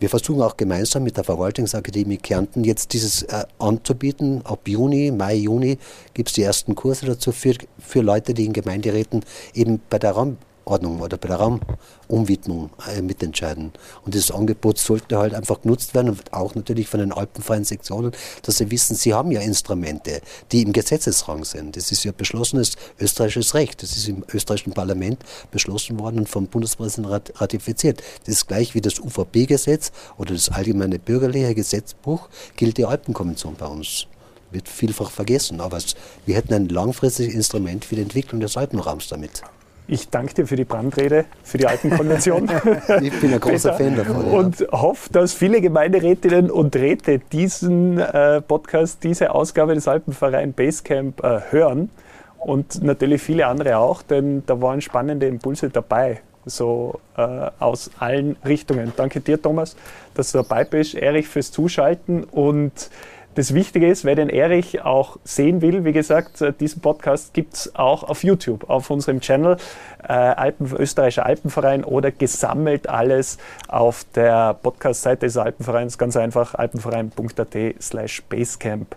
[0.00, 4.40] wir versuchen auch gemeinsam mit der Verwaltungsakademie Kärnten jetzt dieses äh, anzubieten.
[4.44, 5.78] Ab Juni, Mai, Juni
[6.14, 9.24] gibt es die ersten Kurse dazu für, für Leute, die in Gemeinderäten
[9.54, 13.72] eben bei der Raum Raumordnung oder bei der Raumumwidmung äh, mitentscheiden.
[14.04, 18.12] Und dieses Angebot sollte halt einfach genutzt werden und auch natürlich von den alpenfreien Sektionen,
[18.42, 20.20] dass sie wissen, sie haben ja Instrumente,
[20.52, 21.76] die im Gesetzesrang sind.
[21.76, 23.82] Das ist ja beschlossenes österreichisches Recht.
[23.82, 25.18] Das ist im österreichischen Parlament
[25.50, 28.02] beschlossen worden und vom Bundespräsidenten ratifiziert.
[28.24, 33.66] Das ist gleich wie das UVP-Gesetz oder das allgemeine bürgerliche Gesetzbuch gilt die Alpenkonvention bei
[33.66, 34.06] uns
[34.52, 35.60] wird vielfach vergessen.
[35.60, 35.78] Aber
[36.26, 39.44] wir hätten ein langfristiges Instrument für die Entwicklung des Alpenraums damit.
[39.90, 42.48] Ich danke dir für die Brandrede, für die Alpenkonvention.
[43.02, 44.24] ich bin ein großer Fan davon.
[44.24, 44.68] Und ja.
[44.70, 51.40] hoffe, dass viele Gemeinderätinnen und Räte diesen äh, Podcast, diese Ausgabe des Alpenverein Basecamp äh,
[51.50, 51.90] hören.
[52.38, 58.36] Und natürlich viele andere auch, denn da waren spannende Impulse dabei, so äh, aus allen
[58.44, 58.92] Richtungen.
[58.96, 59.74] Danke dir, Thomas,
[60.14, 60.94] dass du dabei bist.
[60.94, 62.90] Erich fürs Zuschalten und
[63.34, 67.54] das Wichtige ist, wer den Erich auch sehen will, wie gesagt, äh, diesen Podcast gibt
[67.54, 69.56] es auch auf YouTube, auf unserem Channel
[70.02, 77.56] äh, Alpen, Österreichischer Alpenverein oder gesammelt alles auf der Podcast-Seite des Alpenvereins, ganz einfach alpenverein.at
[77.80, 78.96] slash basecamp.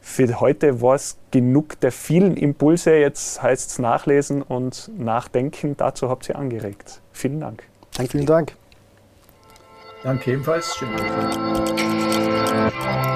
[0.00, 2.96] Für heute war es genug der vielen Impulse.
[2.96, 5.76] Jetzt heißt es nachlesen und nachdenken.
[5.76, 7.00] Dazu habt ihr angeregt.
[7.12, 7.64] Vielen Dank.
[7.96, 8.12] Danke.
[8.12, 8.56] Vielen Dank.
[10.02, 10.74] Danke ebenfalls.
[10.74, 13.09] Schönen Dank.